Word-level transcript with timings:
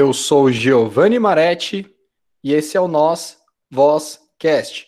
Eu 0.00 0.12
sou 0.12 0.48
Giovanni 0.48 1.18
Maretti 1.18 1.92
e 2.44 2.54
esse 2.54 2.76
é 2.76 2.80
o 2.80 2.86
Nós 2.86 3.36
Voz 3.68 4.20
Cast. 4.38 4.86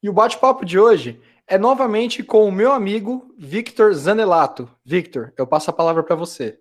E 0.00 0.08
o 0.08 0.12
bate-papo 0.12 0.64
de 0.64 0.78
hoje 0.78 1.20
é 1.48 1.58
novamente 1.58 2.22
com 2.22 2.46
o 2.46 2.52
meu 2.52 2.70
amigo 2.70 3.34
Victor 3.36 3.92
Zanelato. 3.92 4.70
Victor, 4.84 5.32
eu 5.36 5.48
passo 5.48 5.70
a 5.70 5.72
palavra 5.72 6.04
para 6.04 6.14
você. 6.14 6.60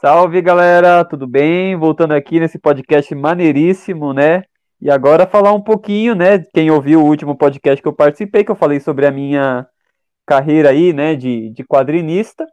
Salve 0.00 0.40
galera, 0.40 1.04
tudo 1.04 1.26
bem? 1.26 1.76
Voltando 1.76 2.12
aqui 2.12 2.40
nesse 2.40 2.58
podcast 2.58 3.14
maneiríssimo, 3.14 4.14
né? 4.14 4.44
E 4.80 4.90
agora 4.90 5.26
falar 5.26 5.52
um 5.52 5.60
pouquinho, 5.60 6.14
né? 6.14 6.38
Quem 6.54 6.70
ouviu 6.70 7.02
o 7.02 7.06
último 7.06 7.36
podcast 7.36 7.82
que 7.82 7.88
eu 7.88 7.92
participei, 7.92 8.42
que 8.42 8.50
eu 8.50 8.56
falei 8.56 8.80
sobre 8.80 9.04
a 9.04 9.10
minha 9.10 9.66
carreira 10.24 10.70
aí, 10.70 10.94
né, 10.94 11.14
de, 11.14 11.50
de 11.50 11.62
quadrinista 11.62 12.46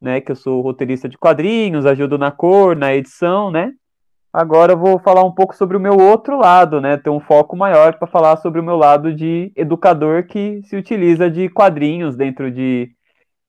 né? 0.00 0.20
Que 0.20 0.32
eu 0.32 0.36
sou 0.36 0.62
roteirista 0.62 1.08
de 1.08 1.18
quadrinhos, 1.18 1.84
ajudo 1.84 2.16
na 2.16 2.30
cor, 2.30 2.74
na 2.74 2.94
edição, 2.94 3.50
né? 3.50 3.72
Agora 4.32 4.74
eu 4.74 4.78
vou 4.78 4.98
falar 5.00 5.24
um 5.24 5.32
pouco 5.32 5.56
sobre 5.56 5.76
o 5.76 5.80
meu 5.80 5.98
outro 5.98 6.38
lado, 6.38 6.80
né? 6.80 6.96
Ter 6.96 7.10
um 7.10 7.18
foco 7.18 7.56
maior 7.56 7.98
para 7.98 8.06
falar 8.06 8.36
sobre 8.36 8.60
o 8.60 8.64
meu 8.64 8.76
lado 8.76 9.12
de 9.12 9.52
educador 9.56 10.24
que 10.24 10.62
se 10.62 10.76
utiliza 10.76 11.28
de 11.28 11.48
quadrinhos 11.48 12.16
dentro 12.16 12.48
de, 12.48 12.94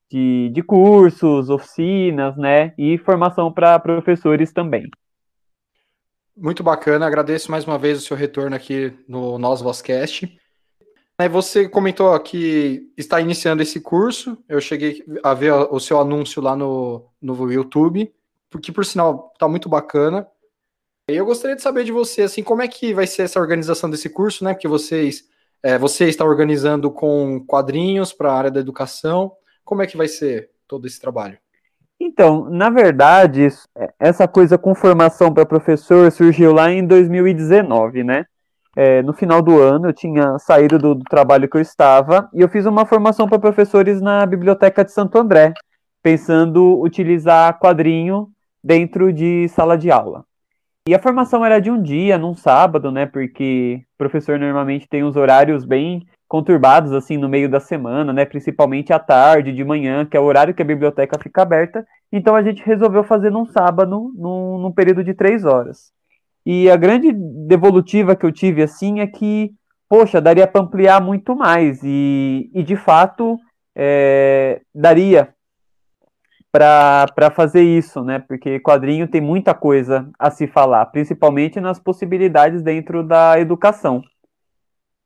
de, 0.09 0.49
de 0.49 0.63
cursos, 0.63 1.51
oficinas, 1.51 2.35
né? 2.35 2.73
E 2.79 2.97
formação 2.97 3.53
para 3.53 3.77
professores 3.77 4.51
também. 4.51 4.89
Muito 6.35 6.63
bacana, 6.63 7.05
agradeço 7.05 7.51
mais 7.51 7.63
uma 7.65 7.77
vez 7.77 7.99
o 7.99 8.01
seu 8.01 8.17
retorno 8.17 8.55
aqui 8.55 8.91
no 9.07 9.37
Nós 9.37 9.61
Vozcast. 9.61 10.35
Você 11.29 11.69
comentou 11.69 12.19
que 12.19 12.91
está 12.97 13.21
iniciando 13.21 13.61
esse 13.61 13.79
curso. 13.79 14.35
Eu 14.49 14.59
cheguei 14.59 15.03
a 15.23 15.35
ver 15.35 15.53
o 15.53 15.79
seu 15.79 15.99
anúncio 15.99 16.41
lá 16.41 16.55
no, 16.55 17.05
no 17.21 17.51
YouTube, 17.51 18.11
porque 18.49 18.71
por 18.71 18.83
sinal 18.83 19.29
está 19.35 19.47
muito 19.47 19.69
bacana. 19.69 20.27
Eu 21.15 21.25
gostaria 21.25 21.55
de 21.55 21.61
saber 21.61 21.83
de 21.83 21.91
você, 21.91 22.23
assim, 22.23 22.43
como 22.43 22.61
é 22.61 22.67
que 22.67 22.93
vai 22.93 23.07
ser 23.07 23.23
essa 23.23 23.39
organização 23.39 23.89
desse 23.89 24.09
curso, 24.09 24.43
né? 24.43 24.53
Porque 24.53 24.67
vocês, 24.67 25.23
é, 25.63 25.77
você 25.77 26.05
está 26.09 26.25
organizando 26.25 26.91
com 26.91 27.43
quadrinhos 27.45 28.13
para 28.13 28.31
a 28.31 28.37
área 28.37 28.51
da 28.51 28.59
educação. 28.59 29.31
Como 29.63 29.81
é 29.81 29.87
que 29.87 29.97
vai 29.97 30.07
ser 30.07 30.49
todo 30.67 30.87
esse 30.87 30.99
trabalho? 30.99 31.37
Então, 31.99 32.49
na 32.49 32.69
verdade, 32.69 33.47
essa 33.99 34.27
coisa 34.27 34.57
com 34.57 34.73
formação 34.73 35.31
para 35.31 35.45
professor 35.45 36.11
surgiu 36.11 36.51
lá 36.51 36.71
em 36.71 36.85
2019, 36.85 38.03
né? 38.03 38.25
é, 38.75 39.01
no 39.01 39.13
final 39.13 39.41
do 39.41 39.59
ano, 39.59 39.89
eu 39.89 39.93
tinha 39.93 40.37
saído 40.39 40.77
do, 40.79 40.95
do, 40.95 41.03
trabalho 41.03 41.49
que 41.49 41.57
eu 41.57 41.61
estava 41.61 42.29
e 42.33 42.41
eu 42.41 42.49
fiz 42.49 42.65
uma 42.65 42.85
formação 42.85 43.27
para 43.27 43.39
professores 43.39 44.01
na 44.01 44.25
Biblioteca 44.25 44.83
de 44.83 44.91
Santo 44.91 45.17
André, 45.17 45.53
pensando 46.01 46.79
utilizar 46.79 47.59
quadrinho 47.59 48.29
dentro 48.63 49.11
de 49.11 49.47
sala 49.49 49.77
de 49.77 49.91
aula. 49.91 50.25
E 50.91 50.93
a 50.93 50.99
formação 50.99 51.45
era 51.45 51.61
de 51.61 51.71
um 51.71 51.81
dia, 51.81 52.17
num 52.17 52.35
sábado, 52.35 52.91
né? 52.91 53.05
Porque 53.05 53.81
o 53.93 53.97
professor 53.97 54.37
normalmente 54.37 54.89
tem 54.89 55.05
os 55.05 55.15
horários 55.15 55.63
bem 55.63 56.05
conturbados, 56.27 56.91
assim, 56.91 57.15
no 57.15 57.29
meio 57.29 57.47
da 57.47 57.61
semana, 57.61 58.11
né? 58.11 58.25
Principalmente 58.25 58.91
à 58.91 58.99
tarde, 58.99 59.53
de 59.53 59.63
manhã, 59.63 60.05
que 60.05 60.17
é 60.17 60.19
o 60.19 60.25
horário 60.25 60.53
que 60.53 60.61
a 60.61 60.65
biblioteca 60.65 61.17
fica 61.17 61.43
aberta. 61.43 61.87
Então 62.11 62.35
a 62.35 62.43
gente 62.43 62.61
resolveu 62.61 63.05
fazer 63.05 63.29
num 63.29 63.45
sábado, 63.45 64.11
num, 64.13 64.57
num 64.57 64.71
período 64.73 65.01
de 65.01 65.13
três 65.13 65.45
horas. 65.45 65.93
E 66.45 66.69
a 66.69 66.75
grande 66.75 67.13
devolutiva 67.13 68.13
que 68.13 68.25
eu 68.25 68.31
tive 68.33 68.61
assim 68.61 68.99
é 68.99 69.07
que, 69.07 69.53
poxa, 69.87 70.19
daria 70.19 70.45
para 70.45 70.59
ampliar 70.59 71.01
muito 71.01 71.33
mais. 71.37 71.79
E, 71.85 72.51
e 72.53 72.63
de 72.63 72.75
fato, 72.75 73.37
é, 73.73 74.59
daria 74.75 75.33
para 76.51 77.31
fazer 77.33 77.61
isso, 77.61 78.03
né? 78.03 78.19
Porque 78.19 78.59
quadrinho 78.59 79.07
tem 79.07 79.21
muita 79.21 79.53
coisa 79.53 80.09
a 80.19 80.29
se 80.29 80.47
falar, 80.47 80.85
principalmente 80.87 81.59
nas 81.61 81.79
possibilidades 81.79 82.61
dentro 82.61 83.03
da 83.03 83.39
educação. 83.39 84.03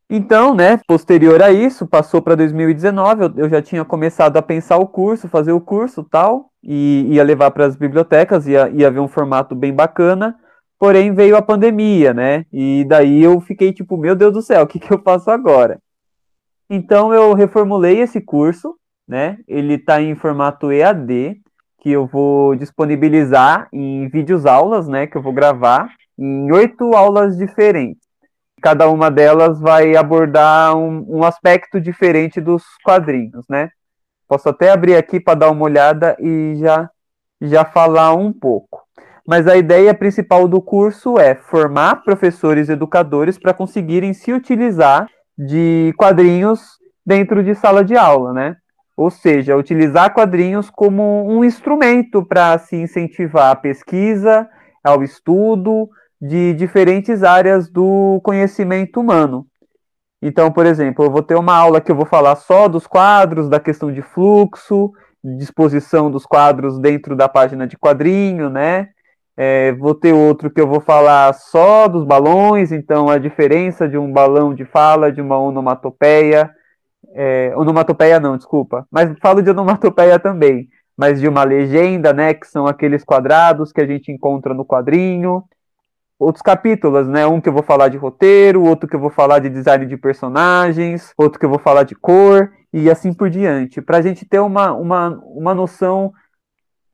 Então, 0.09 0.53
né, 0.53 0.79
posterior 0.88 1.41
a 1.41 1.51
isso, 1.51 1.88
passou 1.88 2.22
para 2.22 2.35
2019, 2.35 3.23
eu, 3.23 3.34
eu, 3.38 3.50
já 3.50 3.59
tinha 3.59 3.84
começado 3.84 4.38
a 4.38 4.41
pensar 4.41 4.78
o 4.78 4.88
curso, 4.88 5.28
fazer 5.28 5.51
o 5.51 5.59
curso 5.59 6.03
tal, 6.03 6.51
e 6.63 7.07
ia 7.09 7.23
levar 7.23 7.50
para 7.51 7.66
as 7.66 7.75
bibliotecas, 7.75 8.45
ia, 8.45 8.69
ia 8.69 8.91
ver 8.91 9.00
um 9.00 9.07
formato 9.07 9.55
bem 9.55 9.73
bacana. 9.73 10.35
Porém, 10.78 11.13
veio 11.13 11.35
a 11.35 11.41
pandemia, 11.41 12.13
né? 12.13 12.45
E 12.51 12.85
daí 12.88 13.23
eu 13.23 13.39
fiquei 13.41 13.73
tipo, 13.73 13.97
meu 13.97 14.16
Deus 14.16 14.34
do 14.34 14.41
céu, 14.41 14.63
o 14.63 14.67
que, 14.67 14.79
que 14.79 14.91
eu 14.91 15.01
faço 15.01 15.31
agora? 15.31 15.79
Então 16.69 17.13
eu 17.13 17.34
reformulei 17.34 18.00
esse 18.00 18.22
curso, 18.22 18.75
né? 19.07 19.38
Ele 19.47 19.75
está 19.75 20.01
em 20.01 20.16
formato 20.16 20.71
EAD, 20.71 21.41
que 21.79 21.91
eu 21.91 22.05
vou 22.05 22.55
disponibilizar 22.55 23.67
em 23.71 24.07
vídeos 24.07 24.45
aulas, 24.45 24.88
né? 24.88 25.07
Que 25.07 25.17
eu 25.17 25.21
vou 25.21 25.33
gravar 25.33 25.89
em 26.17 26.51
oito 26.51 26.95
aulas 26.95 27.38
diferentes. 27.38 28.05
Cada 28.61 28.89
uma 28.89 29.11
delas 29.11 29.59
vai 29.59 29.95
abordar 29.95 30.75
um, 30.75 31.05
um 31.07 31.23
aspecto 31.23 31.79
diferente 31.79 32.41
dos 32.41 32.63
quadrinhos, 32.83 33.45
né? 33.49 33.69
Posso 34.27 34.49
até 34.49 34.71
abrir 34.71 34.95
aqui 34.95 35.19
para 35.19 35.35
dar 35.35 35.51
uma 35.51 35.63
olhada 35.63 36.16
e 36.19 36.55
já, 36.55 36.89
já 37.41 37.63
falar 37.63 38.16
um 38.16 38.33
pouco 38.33 38.85
mas 39.27 39.47
a 39.47 39.57
ideia 39.57 39.93
principal 39.93 40.47
do 40.47 40.61
curso 40.61 41.17
é 41.17 41.33
formar 41.33 42.03
professores 42.03 42.69
educadores 42.69 43.39
para 43.39 43.53
conseguirem 43.53 44.13
se 44.13 44.31
utilizar 44.31 45.09
de 45.37 45.93
quadrinhos 45.97 46.77
dentro 47.05 47.43
de 47.43 47.55
sala 47.55 47.83
de 47.83 47.95
aula, 47.95 48.31
né? 48.31 48.55
Ou 48.95 49.09
seja, 49.09 49.57
utilizar 49.57 50.13
quadrinhos 50.13 50.69
como 50.69 51.28
um 51.28 51.44
instrumento 51.44 52.23
para 52.23 52.57
se 52.57 52.75
incentivar 52.75 53.51
a 53.51 53.56
pesquisa, 53.56 54.47
ao 54.83 55.03
estudo 55.03 55.89
de 56.22 56.53
diferentes 56.53 57.23
áreas 57.23 57.69
do 57.69 58.22
conhecimento 58.23 59.00
humano. 59.00 59.45
Então, 60.22 60.51
por 60.51 60.66
exemplo, 60.66 61.05
eu 61.05 61.11
vou 61.11 61.22
ter 61.22 61.35
uma 61.35 61.55
aula 61.55 61.81
que 61.81 61.91
eu 61.91 61.95
vou 61.95 62.05
falar 62.05 62.35
só 62.35 62.67
dos 62.67 62.88
quadros, 62.88 63.50
da 63.50 63.59
questão 63.59 63.91
de 63.91 64.01
fluxo, 64.01 64.91
disposição 65.38 66.09
dos 66.09 66.25
quadros 66.25 66.79
dentro 66.79 67.16
da 67.16 67.28
página 67.28 67.67
de 67.67 67.78
quadrinho, 67.78 68.50
né? 68.50 68.89
É, 69.38 69.73
vou 69.73 69.94
ter 69.94 70.13
outro 70.13 70.50
que 70.50 70.61
eu 70.61 70.67
vou 70.67 70.79
falar 70.79 71.34
só 71.34 71.88
dos 71.88 72.05
balões, 72.05 72.72
então 72.72 73.09
a 73.09 73.17
diferença 73.17 73.88
de 73.88 73.97
um 73.97 74.11
balão 74.11 74.53
de 74.53 74.63
fala, 74.63 75.11
de 75.11 75.22
uma 75.22 75.38
onomatopeia. 75.38 76.50
É, 77.16 77.53
onomatopeia 77.56 78.20
não, 78.20 78.36
desculpa. 78.36 78.86
Mas 78.92 79.18
falo 79.20 79.42
de 79.42 79.50
onomatopeia 79.50 80.20
também. 80.20 80.68
Mas 80.98 81.20
de 81.20 81.28
uma 81.28 81.44
legenda, 81.44 82.12
né? 82.12 82.34
Que 82.34 82.46
são 82.46 82.68
aqueles 82.68 83.03
quadrados 83.03 83.72
que 83.72 83.81
a 83.81 83.88
gente 83.88 84.12
encontra 84.12 84.53
no 84.53 84.66
quadrinho. 84.66 85.44
Outros 86.20 86.42
capítulos, 86.42 87.08
né? 87.08 87.26
Um 87.26 87.40
que 87.40 87.50
eu 87.50 87.53
vou 87.53 87.64
falar 87.64 87.88
de 87.88 87.98
roteiro, 87.98 88.64
outro 88.64 88.88
que 88.88 88.96
eu 88.96 89.00
vou 89.00 89.09
falar 89.09 89.40
de 89.40 89.50
design 89.50 89.86
de 89.86 89.98
personagens, 89.98 91.14
outro 91.18 91.40
que 91.40 91.46
eu 91.46 91.50
vou 91.50 91.59
falar 91.59 91.84
de 91.84 91.96
cor, 91.96 92.52
e 92.72 92.90
assim 92.90 93.14
por 93.14 93.30
diante. 93.30 93.82
Para 93.82 93.97
a 93.97 94.02
gente 94.02 94.26
ter 94.26 94.40
uma, 94.40 94.74
uma, 94.74 95.22
uma 95.26 95.53
noção 95.53 96.14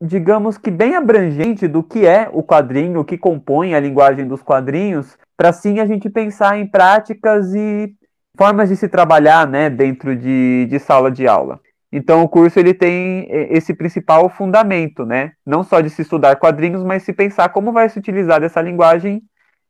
digamos 0.02 0.58
que 0.58 0.72
bem 0.72 0.96
abrangente 0.96 1.68
do 1.68 1.84
que 1.84 2.08
é 2.08 2.28
o 2.34 2.42
quadrinho, 2.42 3.02
o 3.02 3.06
que 3.06 3.18
compõe 3.18 3.76
a 3.76 3.80
linguagem 3.80 4.28
dos 4.28 4.42
quadrinhos, 4.42 5.16
para 5.38 5.50
assim 5.50 5.80
a 5.80 5.86
gente 5.86 6.10
pensar 6.10 6.58
em 6.58 6.66
práticas 6.66 7.54
e 7.54 7.94
formas 8.38 8.70
de 8.70 8.76
se 8.76 8.88
trabalhar 8.88 9.48
né, 9.48 9.70
dentro 9.70 10.16
de, 10.16 10.68
de 10.70 10.80
sala 10.80 11.12
de 11.12 11.28
aula. 11.28 11.60
Então 11.92 12.24
o 12.24 12.30
curso 12.30 12.58
ele 12.58 12.74
tem 12.74 13.28
esse 13.30 13.74
principal 13.74 14.30
fundamento, 14.30 15.06
né? 15.06 15.34
Não 15.46 15.62
só 15.62 15.82
de 15.82 15.90
se 15.90 16.04
estudar 16.04 16.38
quadrinhos, 16.38 16.84
mas 16.84 17.04
se 17.04 17.12
pensar 17.12 17.50
como 17.50 17.74
vai 17.74 17.90
se 17.90 18.00
utilizar 18.00 18.42
essa 18.44 18.62
linguagem 18.62 19.22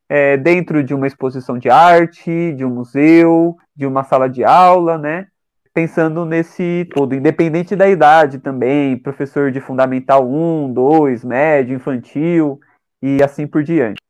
é, 0.07 0.37
dentro 0.37 0.83
de 0.83 0.93
uma 0.93 1.07
exposição 1.07 1.57
de 1.57 1.69
arte, 1.69 2.53
de 2.53 2.63
um 2.63 2.69
museu, 2.69 3.57
de 3.75 3.87
uma 3.87 4.03
sala 4.03 4.29
de 4.29 4.43
aula, 4.43 4.99
né? 4.99 5.27
pensando 5.73 6.25
nesse 6.25 6.87
todo, 6.93 7.15
independente 7.15 7.75
da 7.75 7.89
idade 7.89 8.39
também, 8.39 8.97
professor 8.97 9.51
de 9.51 9.61
fundamental 9.61 10.27
1, 10.27 10.73
2, 10.73 11.23
médio, 11.23 11.75
infantil 11.75 12.59
e 13.01 13.23
assim 13.23 13.47
por 13.47 13.63
diante. 13.63 14.01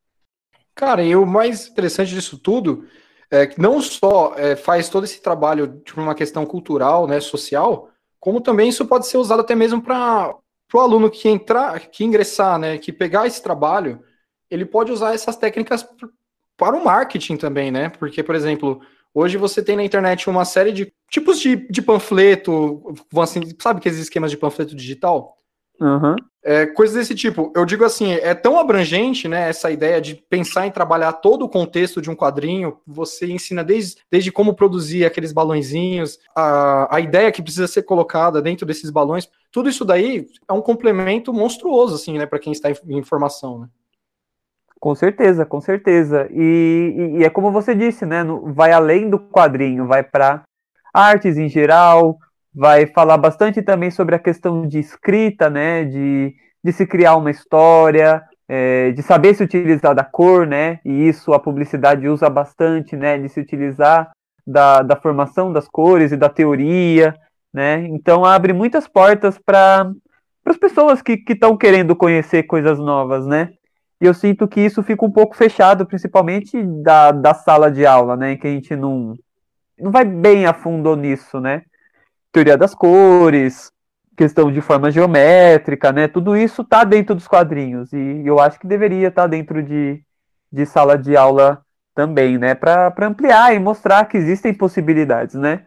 Cara, 0.74 1.02
e 1.02 1.14
o 1.14 1.24
mais 1.24 1.68
interessante 1.68 2.14
disso 2.14 2.38
tudo 2.38 2.84
é 3.32 3.46
que 3.46 3.60
não 3.60 3.80
só 3.80 4.34
é, 4.36 4.54
faz 4.54 4.88
todo 4.88 5.04
esse 5.04 5.20
trabalho 5.20 5.82
de 5.84 5.94
uma 5.94 6.14
questão 6.14 6.46
cultural, 6.46 7.06
né, 7.06 7.20
social, 7.20 7.88
como 8.20 8.40
também 8.40 8.68
isso 8.68 8.86
pode 8.86 9.06
ser 9.08 9.16
usado 9.16 9.40
até 9.40 9.54
mesmo 9.54 9.82
para 9.82 10.36
o 10.72 10.78
aluno 10.78 11.10
que 11.10 11.28
entrar, 11.28 11.80
que 11.80 12.04
ingressar, 12.04 12.58
né, 12.58 12.78
que 12.78 12.92
pegar 12.92 13.26
esse 13.26 13.42
trabalho, 13.42 14.00
ele 14.48 14.64
pode 14.64 14.92
usar 14.92 15.14
essas 15.14 15.36
técnicas 15.36 15.84
para 16.56 16.76
o 16.76 16.84
marketing 16.84 17.36
também, 17.36 17.70
né? 17.70 17.88
Porque, 17.88 18.22
por 18.22 18.34
exemplo, 18.34 18.80
Hoje 19.14 19.36
você 19.36 19.62
tem 19.62 19.76
na 19.76 19.84
internet 19.84 20.28
uma 20.30 20.44
série 20.44 20.72
de 20.72 20.92
tipos 21.10 21.38
de, 21.38 21.56
de 21.68 21.82
panfleto, 21.82 22.82
assim, 23.18 23.42
sabe 23.58 23.78
aqueles 23.78 23.98
esquemas 23.98 24.30
de 24.30 24.38
panfleto 24.38 24.74
digital? 24.74 25.36
Uhum. 25.82 26.14
É, 26.44 26.64
coisas 26.64 26.94
desse 26.94 27.14
tipo. 27.14 27.52
Eu 27.56 27.64
digo 27.64 27.84
assim, 27.84 28.12
é 28.12 28.34
tão 28.34 28.56
abrangente, 28.56 29.26
né, 29.26 29.48
essa 29.48 29.68
ideia 29.68 30.00
de 30.00 30.14
pensar 30.14 30.64
em 30.64 30.70
trabalhar 30.70 31.12
todo 31.14 31.44
o 31.44 31.48
contexto 31.48 32.00
de 32.00 32.08
um 32.08 32.14
quadrinho. 32.14 32.78
Você 32.86 33.26
ensina 33.26 33.64
desde, 33.64 33.96
desde 34.10 34.30
como 34.30 34.54
produzir 34.54 35.04
aqueles 35.04 35.32
balõezinhos, 35.32 36.20
a, 36.36 36.96
a 36.96 37.00
ideia 37.00 37.32
que 37.32 37.42
precisa 37.42 37.66
ser 37.66 37.82
colocada 37.82 38.40
dentro 38.40 38.64
desses 38.64 38.90
balões. 38.90 39.28
Tudo 39.50 39.68
isso 39.68 39.84
daí 39.84 40.26
é 40.48 40.52
um 40.52 40.62
complemento 40.62 41.32
monstruoso, 41.32 41.96
assim, 41.96 42.16
né, 42.16 42.26
para 42.26 42.38
quem 42.38 42.52
está 42.52 42.70
em, 42.70 42.76
em 42.88 43.02
formação, 43.02 43.58
né? 43.60 43.68
Com 44.78 44.94
certeza, 44.96 45.46
com 45.46 45.60
certeza. 45.60 46.28
E, 46.32 46.94
e, 46.96 47.18
e 47.18 47.24
é 47.24 47.30
como 47.30 47.52
você 47.52 47.72
disse, 47.72 48.04
né? 48.04 48.24
Vai 48.46 48.72
além 48.72 49.08
do 49.08 49.18
quadrinho, 49.18 49.86
vai 49.86 50.02
para 50.02 50.42
artes 50.92 51.36
em 51.36 51.48
geral, 51.48 52.18
vai 52.54 52.86
falar 52.86 53.16
bastante 53.16 53.62
também 53.62 53.90
sobre 53.90 54.14
a 54.14 54.18
questão 54.18 54.66
de 54.66 54.78
escrita, 54.78 55.48
né? 55.48 55.84
De, 55.84 56.34
de 56.62 56.72
se 56.72 56.86
criar 56.86 57.16
uma 57.16 57.30
história, 57.30 58.22
é, 58.48 58.90
de 58.92 59.02
saber 59.02 59.34
se 59.34 59.42
utilizar 59.42 59.94
da 59.94 60.04
cor, 60.04 60.46
né? 60.46 60.80
E 60.84 61.08
isso 61.08 61.32
a 61.32 61.38
publicidade 61.38 62.08
usa 62.08 62.28
bastante, 62.28 62.96
né? 62.96 63.18
De 63.18 63.28
se 63.28 63.40
utilizar 63.40 64.10
da, 64.46 64.82
da 64.82 64.96
formação 64.96 65.52
das 65.52 65.68
cores 65.68 66.12
e 66.12 66.16
da 66.16 66.28
teoria, 66.28 67.14
né? 67.52 67.86
Então 67.88 68.24
abre 68.24 68.52
muitas 68.52 68.86
portas 68.86 69.38
para 69.38 69.90
as 70.44 70.56
pessoas 70.56 71.00
que 71.00 71.22
estão 71.28 71.56
querendo 71.56 71.96
conhecer 71.96 72.42
coisas 72.42 72.78
novas, 72.78 73.26
né? 73.26 73.50
E 74.00 74.06
eu 74.06 74.12
sinto 74.12 74.48
que 74.48 74.60
isso 74.60 74.82
fica 74.82 75.06
um 75.06 75.10
pouco 75.12 75.36
fechado, 75.36 75.86
principalmente 75.86 76.60
da, 76.82 77.12
da 77.12 77.32
sala 77.34 77.70
de 77.70 77.86
aula, 77.86 78.16
né? 78.16 78.36
Que 78.36 78.48
a 78.48 78.50
gente 78.50 78.74
não, 78.74 79.14
não 79.78 79.92
vai 79.92 80.04
bem 80.04 80.44
a 80.44 80.52
fundo 80.52 80.96
nisso, 80.96 81.40
né? 81.40 81.62
Teoria 82.32 82.56
das 82.56 82.74
cores, 82.74 83.70
questão 84.16 84.50
de 84.50 84.60
forma 84.60 84.90
geométrica, 84.90 85.92
né? 85.92 86.08
Tudo 86.08 86.36
isso 86.36 86.62
está 86.62 86.84
dentro 86.84 87.14
dos 87.14 87.28
quadrinhos 87.28 87.92
e 87.92 88.22
eu 88.24 88.40
acho 88.40 88.58
que 88.58 88.66
deveria 88.66 89.08
estar 89.08 89.22
tá 89.22 89.28
dentro 89.28 89.62
de, 89.62 90.02
de 90.50 90.66
sala 90.66 90.96
de 90.96 91.16
aula 91.16 91.62
também, 91.94 92.38
né? 92.38 92.54
Para 92.54 92.92
ampliar 93.02 93.54
e 93.54 93.58
mostrar 93.58 94.06
que 94.06 94.16
existem 94.16 94.54
possibilidades, 94.54 95.34
né? 95.34 95.64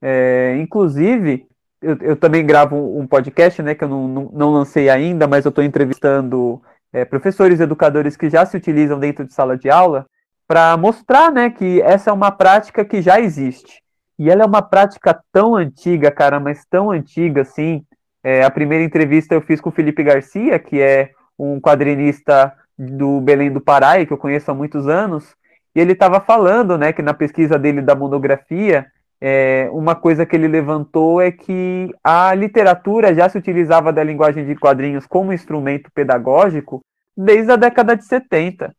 É, 0.00 0.56
inclusive, 0.60 1.46
eu, 1.80 1.96
eu, 2.00 2.16
também 2.16 2.44
gravo 2.44 2.76
um 2.98 3.06
podcast, 3.06 3.62
né? 3.62 3.74
Que 3.74 3.84
eu 3.84 3.88
não, 3.88 4.08
não, 4.08 4.30
não 4.32 4.52
lancei 4.52 4.88
ainda, 4.88 5.26
mas 5.26 5.44
eu 5.44 5.50
estou 5.50 5.64
entrevistando 5.64 6.62
é, 6.92 7.04
professores, 7.04 7.60
educadores 7.60 8.16
que 8.16 8.30
já 8.30 8.44
se 8.46 8.56
utilizam 8.56 8.98
dentro 8.98 9.24
de 9.24 9.34
sala 9.34 9.56
de 9.56 9.70
aula 9.70 10.06
para 10.46 10.76
mostrar, 10.76 11.32
né? 11.32 11.50
Que 11.50 11.80
essa 11.82 12.10
é 12.10 12.12
uma 12.12 12.30
prática 12.30 12.84
que 12.84 13.02
já 13.02 13.20
existe. 13.20 13.83
E 14.18 14.30
ela 14.30 14.42
é 14.42 14.46
uma 14.46 14.62
prática 14.62 15.18
tão 15.32 15.56
antiga, 15.56 16.10
cara, 16.10 16.38
mas 16.38 16.64
tão 16.64 16.90
antiga 16.90 17.42
assim. 17.42 17.84
É, 18.22 18.44
a 18.44 18.50
primeira 18.50 18.84
entrevista 18.84 19.34
eu 19.34 19.40
fiz 19.40 19.60
com 19.60 19.68
o 19.68 19.72
Felipe 19.72 20.02
Garcia, 20.02 20.58
que 20.58 20.80
é 20.80 21.10
um 21.38 21.60
quadrinista 21.60 22.52
do 22.78 23.20
Belém 23.20 23.52
do 23.52 23.60
Pará, 23.60 24.00
e 24.00 24.06
que 24.06 24.12
eu 24.12 24.18
conheço 24.18 24.50
há 24.50 24.54
muitos 24.54 24.88
anos, 24.88 25.34
e 25.74 25.80
ele 25.80 25.92
estava 25.92 26.20
falando, 26.20 26.78
né, 26.78 26.92
que 26.92 27.02
na 27.02 27.12
pesquisa 27.12 27.58
dele 27.58 27.82
da 27.82 27.94
monografia, 27.94 28.86
é, 29.20 29.68
uma 29.72 29.94
coisa 29.94 30.24
que 30.24 30.36
ele 30.36 30.46
levantou 30.46 31.20
é 31.20 31.32
que 31.32 31.90
a 32.02 32.32
literatura 32.34 33.14
já 33.14 33.28
se 33.28 33.38
utilizava 33.38 33.92
da 33.92 34.04
linguagem 34.04 34.44
de 34.44 34.54
quadrinhos 34.54 35.06
como 35.06 35.32
instrumento 35.32 35.90
pedagógico 35.92 36.80
desde 37.16 37.50
a 37.50 37.56
década 37.56 37.96
de 37.96 38.04
70. 38.04 38.74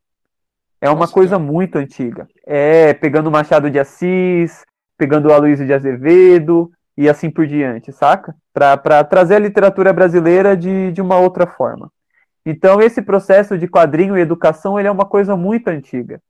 É 0.79 0.89
uma 0.89 1.01
Nossa, 1.01 1.13
coisa 1.13 1.39
muito 1.39 1.77
antiga. 1.77 2.27
É, 2.45 2.93
pegando 2.93 3.31
Machado 3.31 3.69
de 3.69 3.79
Assis, 3.79 4.63
pegando 4.97 5.27
o 5.27 5.33
Aloysio 5.33 5.65
de 5.65 5.73
Azevedo 5.73 6.71
e 6.97 7.09
assim 7.09 7.29
por 7.29 7.45
diante, 7.45 7.91
saca? 7.91 8.35
Para 8.53 9.03
trazer 9.03 9.35
a 9.35 9.39
literatura 9.39 9.91
brasileira 9.91 10.55
de, 10.55 10.91
de 10.91 11.01
uma 11.01 11.17
outra 11.17 11.45
forma. 11.45 11.91
Então, 12.45 12.79
esse 12.81 13.01
processo 13.01 13.57
de 13.57 13.67
quadrinho 13.67 14.17
e 14.17 14.21
educação 14.21 14.79
ele 14.79 14.87
é 14.87 14.91
uma 14.91 15.05
coisa 15.05 15.35
muito 15.35 15.67
antiga. 15.67 16.21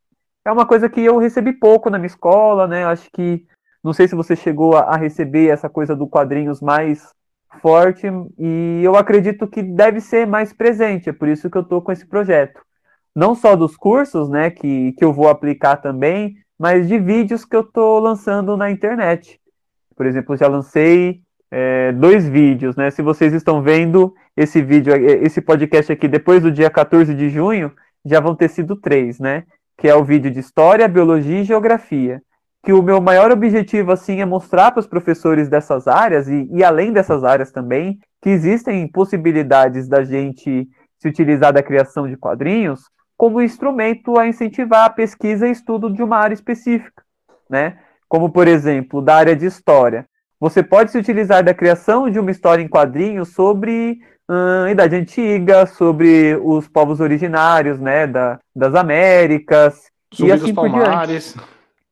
É 0.46 0.52
uma 0.52 0.66
coisa 0.66 0.88
que 0.88 1.02
eu 1.02 1.18
recebi 1.18 1.54
pouco 1.54 1.90
na 1.90 1.98
minha 1.98 2.08
escola, 2.08 2.68
né? 2.68 2.86
Acho 2.86 3.10
que, 3.12 3.46
não 3.84 3.94
sei 3.94 4.08
se 4.08 4.16
você 4.16 4.36
chegou 4.36 4.78
a, 4.78 4.82
a 4.82 4.96
receber 4.96 5.50
essa 5.50 5.70
coisa 5.70 5.96
do 5.96 6.08
quadrinhos 6.08 6.62
mais 6.62 7.14
forte, 7.62 8.08
e 8.38 8.82
eu 8.84 8.96
acredito 8.96 9.48
que 9.48 9.64
deve 9.64 10.00
ser 10.02 10.28
mais 10.28 10.54
presente, 10.54 11.10
é 11.10 11.14
por 11.14 11.28
isso 11.28 11.50
que 11.50 11.58
eu 11.58 11.62
estou 11.62 11.82
com 11.82 11.92
esse 11.92 12.06
projeto. 12.06 12.62
Não 13.16 13.34
só 13.34 13.56
dos 13.56 13.78
cursos, 13.78 14.30
né, 14.30 14.50
que, 14.50 14.92
que 14.94 15.04
eu 15.04 15.14
vou 15.14 15.30
aplicar 15.30 15.78
também, 15.78 16.36
mas 16.60 16.88
de 16.88 16.98
vídeos 16.98 17.46
que 17.46 17.56
eu 17.56 17.62
estou 17.62 18.00
lançando 18.00 18.56
na 18.56 18.72
internet. 18.72 19.40
Por 19.96 20.06
exemplo, 20.06 20.36
já 20.36 20.48
lancei 20.48 21.22
é, 21.52 21.92
dois 21.92 22.28
vídeos, 22.28 22.76
né? 22.76 22.90
Se 22.92 23.02
vocês 23.02 23.34
estão 23.34 23.62
vendo 23.62 24.14
esse 24.36 24.62
vídeo, 24.62 24.94
é, 24.94 25.24
esse 25.24 25.42
podcast 25.42 25.92
aqui 25.92 26.08
depois 26.08 26.42
do 26.42 26.52
dia 26.52 26.70
14 26.70 27.14
de 27.14 27.30
junho, 27.30 27.72
já 28.04 28.20
vão 28.20 28.36
ter 28.36 28.50
sido 28.50 28.76
três, 28.76 29.20
né? 29.20 29.44
Que 29.78 29.88
é 29.88 29.96
o 29.96 30.04
vídeo 30.04 30.32
de 30.32 30.40
História, 30.40 30.88
Biologia 30.88 31.42
e 31.42 31.44
Geografia. 31.44 32.22
Que 32.64 32.74
o 32.74 32.82
meu 32.82 33.00
maior 33.00 33.32
objetivo, 33.32 33.92
assim, 33.92 34.22
é 34.22 34.26
mostrar 34.26 34.72
para 34.72 34.80
os 34.80 34.88
professores 34.88 35.48
dessas 35.48 35.88
áreas, 35.88 36.28
e, 36.28 36.50
e 36.52 36.64
além 36.64 36.92
dessas 36.92 37.24
áreas 37.24 37.52
também, 37.52 38.00
que 38.22 38.30
existem 38.30 38.88
possibilidades 38.88 39.88
da 39.88 40.04
gente 40.04 40.68
se 40.98 41.08
utilizar 41.08 41.54
da 41.54 41.62
criação 41.62 42.08
de 42.08 42.18
quadrinhos 42.18 42.82
como 43.18 43.42
instrumento 43.42 44.20
a 44.20 44.28
incentivar 44.28 44.86
a 44.86 44.90
pesquisa 44.90 45.48
e 45.48 45.52
estudo 45.52 45.92
de 45.92 46.04
uma 46.04 46.18
área 46.18 46.34
específica, 46.34 47.04
né? 47.50 47.78
Como, 48.08 48.30
por 48.30 48.48
exemplo, 48.48 49.02
da 49.02 49.16
área 49.16 49.36
de 49.36 49.46
história. 49.46 50.06
Você 50.40 50.62
pode 50.62 50.92
se 50.92 50.98
utilizar 50.98 51.44
da 51.44 51.54
criação 51.54 52.10
de 52.10 52.20
uma 52.20 52.30
história 52.30 52.62
em 52.62 52.68
quadrinhos 52.68 53.30
sobre 53.30 54.00
a 54.28 54.70
Idade 54.70 54.96
Antiga, 54.96 55.66
sobre 55.66 56.36
os 56.44 56.68
povos 56.68 57.00
originários, 57.00 57.80
né, 57.80 58.08
da, 58.08 58.40
das 58.56 58.74
Américas, 58.76 59.90
Zumbi 60.14 60.30
e 60.30 60.32
assim 60.32 60.46
dos 60.46 60.52
Palmares. 60.54 61.36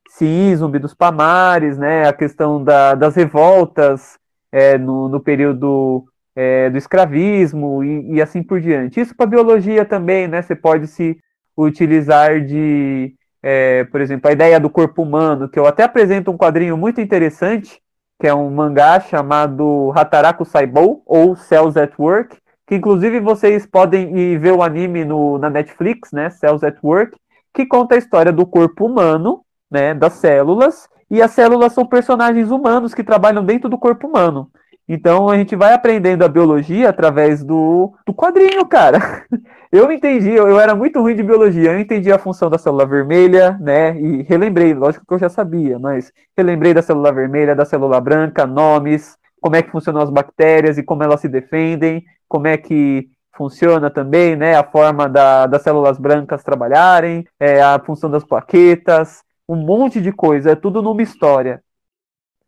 Sim, 0.10 0.56
Zumbi 0.56 0.80
dos 0.80 0.94
Palmares, 0.94 1.78
né, 1.78 2.08
a 2.08 2.14
questão 2.14 2.64
da, 2.64 2.96
das 2.96 3.16
revoltas 3.16 4.18
é, 4.52 4.78
no, 4.78 5.10
no 5.10 5.19
período 5.19 6.06
é, 6.35 6.69
do 6.69 6.77
escravismo 6.77 7.83
e, 7.83 8.15
e, 8.15 8.21
assim 8.21 8.41
por 8.41 8.59
diante. 8.59 9.00
Isso 9.00 9.15
para 9.15 9.25
biologia 9.25 9.85
também, 9.85 10.27
né? 10.27 10.41
Você 10.41 10.56
pode 10.56 10.88
se 10.88 11.18
utilizar 11.56 12.41
de, 12.41 13.15
é, 13.41 13.83
por 13.85 14.01
exemplo, 14.01 14.30
a 14.30 14.33
ideia 14.33 14.59
do 14.59 14.69
corpo 14.69 15.03
humano, 15.03 15.47
que 15.47 15.59
eu 15.59 15.68
até 15.68 15.83
apresento 15.83 16.31
um 16.31 16.38
quadrinho 16.38 16.75
muito 16.75 17.00
interessante, 17.00 17.80
que 18.19 18.27
é 18.27 18.33
um 18.33 18.50
mangá 18.50 19.00
chamado 19.00 19.91
Hataraku 19.95 20.45
Saibou, 20.45 21.03
ou 21.06 21.35
Cells 21.35 21.80
at 21.80 21.94
Work, 22.00 22.38
que 22.65 22.75
inclusive 22.75 23.19
vocês 23.19 23.65
podem 23.65 24.18
ir 24.18 24.39
ver 24.39 24.53
o 24.53 24.63
anime 24.63 25.06
no, 25.06 25.38
na 25.38 25.50
Netflix, 25.50 26.12
né? 26.12 26.30
Cells 26.30 26.65
at 26.65 26.77
Work, 26.83 27.18
que 27.53 27.65
conta 27.65 27.95
a 27.95 27.97
história 27.97 28.31
do 28.31 28.45
corpo 28.45 28.85
humano, 28.85 29.41
né? 29.69 29.94
Das 29.94 30.13
células, 30.13 30.88
e 31.12 31.21
as 31.21 31.31
células 31.31 31.74
são 31.74 31.85
personagens 31.85 32.50
humanos 32.50 32.94
que 32.94 33.03
trabalham 33.03 33.45
dentro 33.45 33.69
do 33.69 33.78
corpo 33.78 34.07
humano. 34.07 34.49
Então 34.87 35.30
a 35.30 35.37
gente 35.37 35.56
vai 35.56 35.73
aprendendo 35.73 36.23
a 36.23 36.28
biologia 36.28 36.90
através 36.90 37.44
do, 37.44 37.94
do 38.06 38.13
quadrinho, 38.13 38.66
cara. 38.66 39.25
Eu 39.71 39.92
entendi, 39.92 40.30
eu, 40.30 40.47
eu, 40.47 40.59
era 40.59 40.75
muito 40.75 41.02
ruim 41.02 41.16
de 41.16 41.23
biologia, 41.23 41.71
eu 41.71 41.80
entendi 41.80 42.11
a 42.11 42.19
função 42.19 42.47
da 42.47 42.59
célula 42.59 42.85
vermelha, 42.85 43.57
né? 43.59 43.99
E 43.99 44.21
relembrei, 44.21 44.71
lógico 44.71 45.04
que 45.04 45.11
eu 45.16 45.18
já 45.18 45.30
sabia, 45.30 45.80
mas 45.80 46.13
relembrei 46.37 46.75
da 46.75 46.83
célula 46.83 47.11
vermelha, 47.11 47.56
da 47.56 47.66
célula 47.66 47.99
branca, 47.99 48.45
nomes, 48.45 49.18
como 49.42 49.56
é 49.56 49.63
que 49.63 49.71
funcionam 49.71 50.04
as 50.04 50.11
bactérias 50.11 50.78
e 50.78 50.83
como 50.83 51.02
elas 51.02 51.21
se 51.21 51.28
defendem, 51.28 52.06
como 52.30 52.45
é 52.45 52.56
que 52.56 53.09
funciona 53.35 53.90
também, 53.90 54.35
né? 54.35 54.56
A 54.56 54.63
forma 54.63 55.09
da, 55.09 55.47
das 55.47 55.63
células 55.63 55.97
brancas 55.97 56.44
trabalharem, 56.44 57.25
é, 57.40 57.59
a 57.59 57.80
função 57.80 58.11
das 58.11 58.23
plaquetas, 58.23 59.23
um 59.49 59.56
monte 59.56 59.99
de 59.99 60.11
coisa, 60.11 60.52
é 60.52 60.56
tudo 60.56 60.83
numa 60.83 61.02
história, 61.02 61.63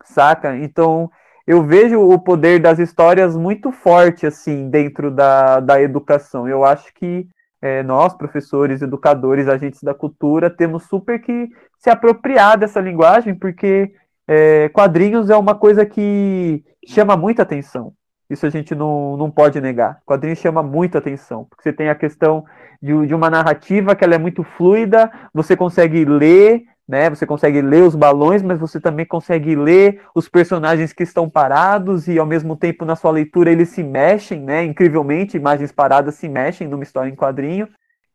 saca? 0.03 0.55
Então 0.57 1.09
eu 1.47 1.63
vejo 1.63 1.99
o 1.99 2.19
poder 2.19 2.59
das 2.59 2.79
histórias 2.79 3.35
muito 3.37 3.71
forte 3.71 4.25
assim 4.25 4.69
dentro 4.69 5.11
da, 5.11 5.59
da 5.59 5.81
educação. 5.81 6.47
Eu 6.47 6.65
acho 6.65 6.93
que 6.93 7.27
é, 7.61 7.83
nós, 7.83 8.13
professores, 8.13 8.81
educadores, 8.81 9.47
agentes 9.47 9.83
da 9.83 9.93
cultura, 9.93 10.49
temos 10.49 10.83
super 10.83 11.19
que 11.19 11.49
se 11.77 11.89
apropriar 11.89 12.57
dessa 12.57 12.79
linguagem, 12.79 13.35
porque 13.35 13.93
é, 14.27 14.69
quadrinhos 14.69 15.29
é 15.29 15.37
uma 15.37 15.55
coisa 15.55 15.85
que 15.85 16.63
chama 16.87 17.15
muita 17.15 17.43
atenção. 17.43 17.93
Isso 18.29 18.45
a 18.45 18.49
gente 18.49 18.73
não, 18.73 19.15
não 19.15 19.29
pode 19.29 19.61
negar. 19.61 19.99
Quadrinhos 20.05 20.39
chama 20.39 20.63
muita 20.63 20.97
atenção, 20.97 21.45
porque 21.45 21.63
você 21.63 21.71
tem 21.71 21.89
a 21.89 21.95
questão 21.95 22.43
de, 22.81 23.05
de 23.05 23.13
uma 23.13 23.29
narrativa 23.29 23.95
que 23.95 24.03
ela 24.03 24.15
é 24.15 24.19
muito 24.19 24.43
fluida, 24.43 25.11
você 25.33 25.55
consegue 25.55 26.03
ler 26.05 26.63
né? 26.87 27.09
Você 27.09 27.25
consegue 27.25 27.61
ler 27.61 27.83
os 27.83 27.95
balões, 27.95 28.43
mas 28.43 28.59
você 28.59 28.79
também 28.79 29.05
consegue 29.05 29.55
ler 29.55 30.01
os 30.13 30.29
personagens 30.29 30.93
que 30.93 31.03
estão 31.03 31.29
parados 31.29 32.07
e 32.07 32.19
ao 32.19 32.25
mesmo 32.25 32.55
tempo 32.55 32.85
na 32.85 32.95
sua 32.95 33.11
leitura 33.11 33.51
eles 33.51 33.69
se 33.69 33.83
mexem, 33.83 34.41
né? 34.41 34.63
Incrivelmente, 34.63 35.37
imagens 35.37 35.71
paradas 35.71 36.15
se 36.15 36.29
mexem 36.29 36.67
numa 36.67 36.83
história 36.83 37.09
em 37.09 37.15
quadrinho. 37.15 37.67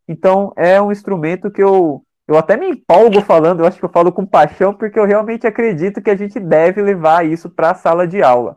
Então 0.08 0.52
é 0.56 0.80
um 0.80 0.92
instrumento 0.92 1.50
que 1.50 1.62
eu 1.62 2.02
eu 2.28 2.38
até 2.38 2.56
me 2.56 2.68
empolgo 2.68 3.20
falando, 3.22 3.58
eu 3.58 3.66
acho 3.66 3.76
que 3.76 3.84
eu 3.84 3.90
falo 3.90 4.12
com 4.12 4.24
paixão 4.24 4.72
porque 4.72 4.96
eu 4.96 5.04
realmente 5.04 5.48
acredito 5.48 6.00
que 6.00 6.10
a 6.10 6.16
gente 6.16 6.38
deve 6.38 6.80
levar 6.80 7.26
isso 7.26 7.50
para 7.50 7.72
a 7.72 7.74
sala 7.74 8.06
de 8.06 8.22
aula. 8.22 8.54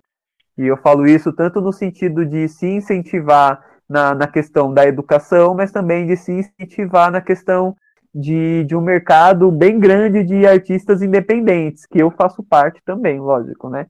E 0.56 0.68
eu 0.68 0.78
falo 0.78 1.08
isso 1.08 1.34
tanto 1.34 1.60
no 1.60 1.74
sentido 1.74 2.24
de 2.24 2.48
se 2.48 2.68
incentivar 2.68 3.60
na, 3.90 4.14
na 4.14 4.28
questão 4.28 4.72
da 4.72 4.86
educação, 4.86 5.56
mas 5.56 5.72
também 5.72 6.06
de 6.06 6.16
se 6.16 6.32
incentivar 6.32 7.12
na 7.12 7.20
questão 7.20 7.76
de, 8.14 8.64
de 8.66 8.76
um 8.76 8.82
mercado 8.82 9.50
bem 9.52 9.80
grande 9.80 10.24
de 10.24 10.46
artistas 10.46 11.02
independentes, 11.02 11.86
que 11.86 12.02
eu 12.02 12.12
faço 12.12 12.44
parte 12.44 12.82
também, 12.86 13.20
lógico, 13.20 13.70
né? 13.70 13.88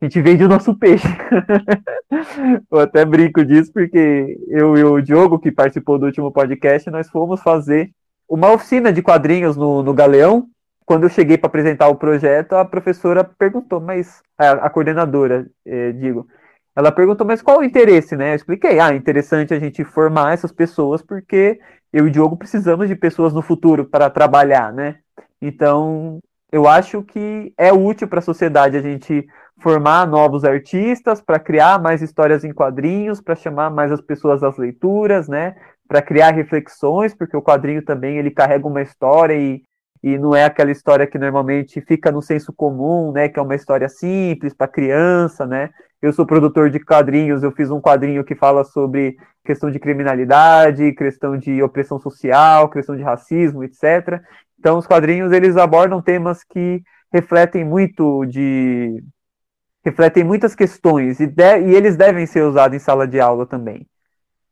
A 0.00 0.04
gente 0.04 0.20
vende 0.20 0.44
o 0.44 0.48
nosso 0.48 0.74
peixe. 0.74 1.06
eu 2.70 2.80
até 2.80 3.04
brinco 3.04 3.44
disso, 3.44 3.72
porque 3.72 4.38
eu 4.48 4.76
e 4.76 4.84
o 4.84 5.00
Diogo, 5.00 5.38
que 5.38 5.50
participou 5.50 5.98
do 5.98 6.06
último 6.06 6.30
podcast, 6.30 6.90
nós 6.90 7.08
fomos 7.08 7.42
fazer 7.42 7.90
uma 8.28 8.52
oficina 8.52 8.92
de 8.92 9.02
quadrinhos 9.02 9.56
no, 9.56 9.82
no 9.82 9.94
Galeão. 9.94 10.46
Quando 10.84 11.04
eu 11.04 11.08
cheguei 11.08 11.38
para 11.38 11.48
apresentar 11.48 11.88
o 11.88 11.96
projeto, 11.96 12.54
a 12.54 12.64
professora 12.64 13.24
perguntou, 13.24 13.80
mas 13.80 14.22
a, 14.38 14.52
a 14.52 14.70
coordenadora, 14.70 15.46
eh, 15.64 15.92
digo, 15.92 16.28
ela 16.76 16.92
perguntou, 16.92 17.26
mas 17.26 17.40
qual 17.40 17.60
o 17.60 17.64
interesse, 17.64 18.14
né? 18.16 18.32
Eu 18.32 18.36
expliquei, 18.36 18.78
ah, 18.78 18.94
interessante 18.94 19.54
a 19.54 19.58
gente 19.58 19.82
formar 19.82 20.34
essas 20.34 20.52
pessoas 20.52 21.00
porque 21.00 21.58
eu 21.90 22.06
e 22.06 22.08
o 22.08 22.10
Diogo 22.10 22.36
precisamos 22.36 22.86
de 22.86 22.94
pessoas 22.94 23.32
no 23.32 23.40
futuro 23.40 23.86
para 23.86 24.10
trabalhar, 24.10 24.72
né? 24.74 24.98
Então, 25.40 26.20
eu 26.52 26.68
acho 26.68 27.02
que 27.02 27.52
é 27.56 27.72
útil 27.72 28.06
para 28.06 28.18
a 28.18 28.22
sociedade 28.22 28.76
a 28.76 28.82
gente 28.82 29.26
formar 29.58 30.06
novos 30.06 30.44
artistas, 30.44 31.20
para 31.20 31.38
criar 31.38 31.80
mais 31.80 32.02
histórias 32.02 32.44
em 32.44 32.52
quadrinhos, 32.52 33.22
para 33.22 33.34
chamar 33.34 33.70
mais 33.70 33.90
as 33.90 34.02
pessoas 34.02 34.42
às 34.42 34.58
leituras, 34.58 35.28
né? 35.28 35.56
Para 35.88 36.02
criar 36.02 36.32
reflexões, 36.32 37.14
porque 37.14 37.36
o 37.36 37.42
quadrinho 37.42 37.82
também 37.82 38.18
ele 38.18 38.30
carrega 38.30 38.66
uma 38.66 38.82
história 38.82 39.34
e, 39.34 39.62
e 40.02 40.18
não 40.18 40.34
é 40.34 40.44
aquela 40.44 40.70
história 40.70 41.06
que 41.06 41.18
normalmente 41.18 41.80
fica 41.80 42.12
no 42.12 42.20
senso 42.20 42.52
comum, 42.52 43.12
né? 43.12 43.30
Que 43.30 43.38
é 43.38 43.42
uma 43.42 43.54
história 43.54 43.88
simples 43.88 44.52
para 44.52 44.68
criança, 44.68 45.46
né? 45.46 45.70
Eu 46.00 46.12
sou 46.12 46.26
produtor 46.26 46.70
de 46.70 46.78
quadrinhos, 46.78 47.42
eu 47.42 47.50
fiz 47.50 47.70
um 47.70 47.80
quadrinho 47.80 48.24
que 48.24 48.34
fala 48.34 48.64
sobre 48.64 49.16
questão 49.44 49.70
de 49.70 49.78
criminalidade, 49.78 50.92
questão 50.92 51.38
de 51.38 51.62
opressão 51.62 51.98
social, 51.98 52.68
questão 52.68 52.96
de 52.96 53.02
racismo, 53.02 53.64
etc. 53.64 54.20
Então, 54.58 54.78
os 54.78 54.86
quadrinhos 54.86 55.32
eles 55.32 55.56
abordam 55.56 56.02
temas 56.02 56.44
que 56.44 56.82
refletem 57.12 57.64
muito 57.64 58.24
de 58.26 59.02
refletem 59.84 60.24
muitas 60.24 60.54
questões 60.54 61.20
e, 61.20 61.28
de, 61.28 61.60
e 61.60 61.74
eles 61.74 61.96
devem 61.96 62.26
ser 62.26 62.42
usados 62.42 62.76
em 62.76 62.80
sala 62.80 63.06
de 63.06 63.20
aula 63.20 63.46
também. 63.46 63.86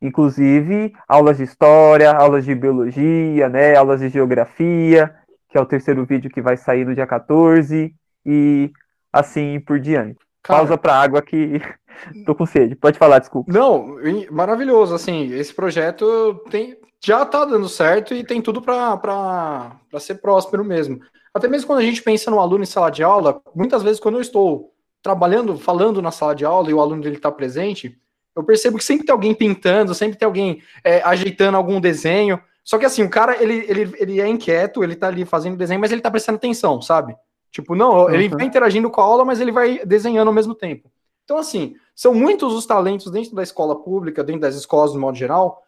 Inclusive, 0.01 0.93
aulas 1.09 1.39
de 1.39 1.43
história, 1.43 2.13
aulas 2.13 2.45
de 2.45 2.55
biologia, 2.55 3.49
né, 3.49 3.75
aulas 3.75 4.01
de 4.01 4.09
geografia, 4.09 5.13
que 5.49 5.59
é 5.59 5.61
o 5.61 5.67
terceiro 5.67 6.05
vídeo 6.05 6.31
que 6.31 6.41
vai 6.41 6.57
sair 6.57 6.85
no 6.85 6.95
dia 6.95 7.07
14, 7.07 7.93
e 8.25 8.73
assim 9.13 9.59
por 9.59 9.81
diante. 9.81 10.19
Cara, 10.45 10.59
Pausa 10.59 10.77
para 10.77 10.95
água 10.95 11.23
que 11.23 11.61
tô 12.27 12.35
com 12.35 12.45
sede. 12.45 12.77
Pode 12.77 12.99
falar, 12.99 13.19
desculpa. 13.19 13.51
Não, 13.51 13.97
maravilhoso. 14.31 14.95
Assim, 14.95 15.33
esse 15.33 15.55
projeto 15.55 16.45
tem, 16.51 16.77
já 17.03 17.25
tá 17.25 17.47
dando 17.47 17.69
certo 17.69 18.15
e 18.15 18.23
tem 18.23 18.43
tudo 18.43 18.61
para 18.61 19.73
ser 19.99 20.17
próspero 20.17 20.63
mesmo. 20.63 21.01
Até 21.33 21.49
mesmo 21.49 21.67
quando 21.67 21.79
a 21.81 21.85
gente 21.85 22.03
pensa 22.03 22.31
no 22.31 22.39
aluno 22.39 22.63
em 22.63 22.67
sala 22.67 22.91
de 22.91 23.03
aula, 23.03 23.41
muitas 23.55 23.83
vezes 23.83 23.99
quando 23.99 24.17
eu 24.17 24.21
estou 24.21 24.73
trabalhando, 25.03 25.57
falando 25.57 26.03
na 26.03 26.11
sala 26.11 26.35
de 26.35 26.45
aula 26.45 26.71
e 26.71 26.75
o 26.75 26.81
aluno 26.81 27.03
dele 27.03 27.17
está 27.17 27.33
presente, 27.33 27.99
eu 28.37 28.45
percebo 28.45 28.77
que 28.77 28.85
sempre 28.85 29.07
tem 29.07 29.13
alguém 29.13 29.35
pintando, 29.35 29.95
sempre 29.95 30.19
tem 30.19 30.27
alguém 30.27 30.63
é, 30.85 31.03
ajeitando 31.03 31.57
algum 31.57 31.81
desenho. 31.81 32.39
Só 32.63 32.79
que 32.79 32.85
assim, 32.85 33.03
o 33.03 33.11
cara, 33.11 33.43
ele, 33.43 33.65
ele, 33.69 33.95
ele 33.99 34.21
é 34.21 34.29
inquieto, 34.29 34.85
ele 34.85 34.95
tá 34.95 35.09
ali 35.09 35.25
fazendo 35.25 35.57
desenho, 35.57 35.81
mas 35.81 35.91
ele 35.91 36.01
tá 36.01 36.11
prestando 36.11 36.37
atenção, 36.37 36.83
sabe? 36.83 37.17
Tipo, 37.55 37.77
não, 37.77 38.11
ele 38.11 38.25
uhum. 38.25 38.37
vai 38.37 38.47
interagindo 38.47 38.91
com 38.91 39.01
a 39.01 39.05
aula, 39.05 39.25
mas 39.25 39.41
ele 39.41 39.53
vai 39.53 39.79
desenhando 39.87 40.27
ao 40.27 40.35
mesmo 40.35 40.57
tempo. 40.57 40.91
Então, 41.23 41.39
assim, 41.39 41.77
são 41.95 42.13
muitos 42.13 42.53
os 42.53 42.67
talentos 42.67 43.13
dentro 43.13 43.33
da 43.33 43.45
escola 43.45 43.81
pública, 43.81 44.25
dentro 44.25 44.41
das 44.41 44.57
escolas 44.57 44.93
no 44.93 44.99
modo 44.99 45.17
geral, 45.17 45.63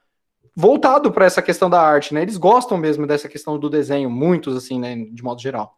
voltado 0.57 1.13
para 1.13 1.27
essa 1.27 1.41
questão 1.41 1.71
da 1.71 1.81
arte, 1.81 2.13
né? 2.13 2.23
Eles 2.23 2.37
gostam 2.37 2.77
mesmo 2.77 3.07
dessa 3.07 3.29
questão 3.29 3.57
do 3.57 3.71
desenho, 3.71 4.11
muitos, 4.11 4.57
assim, 4.57 4.81
né, 4.81 4.97
de 4.97 5.23
modo 5.23 5.41
geral. 5.41 5.77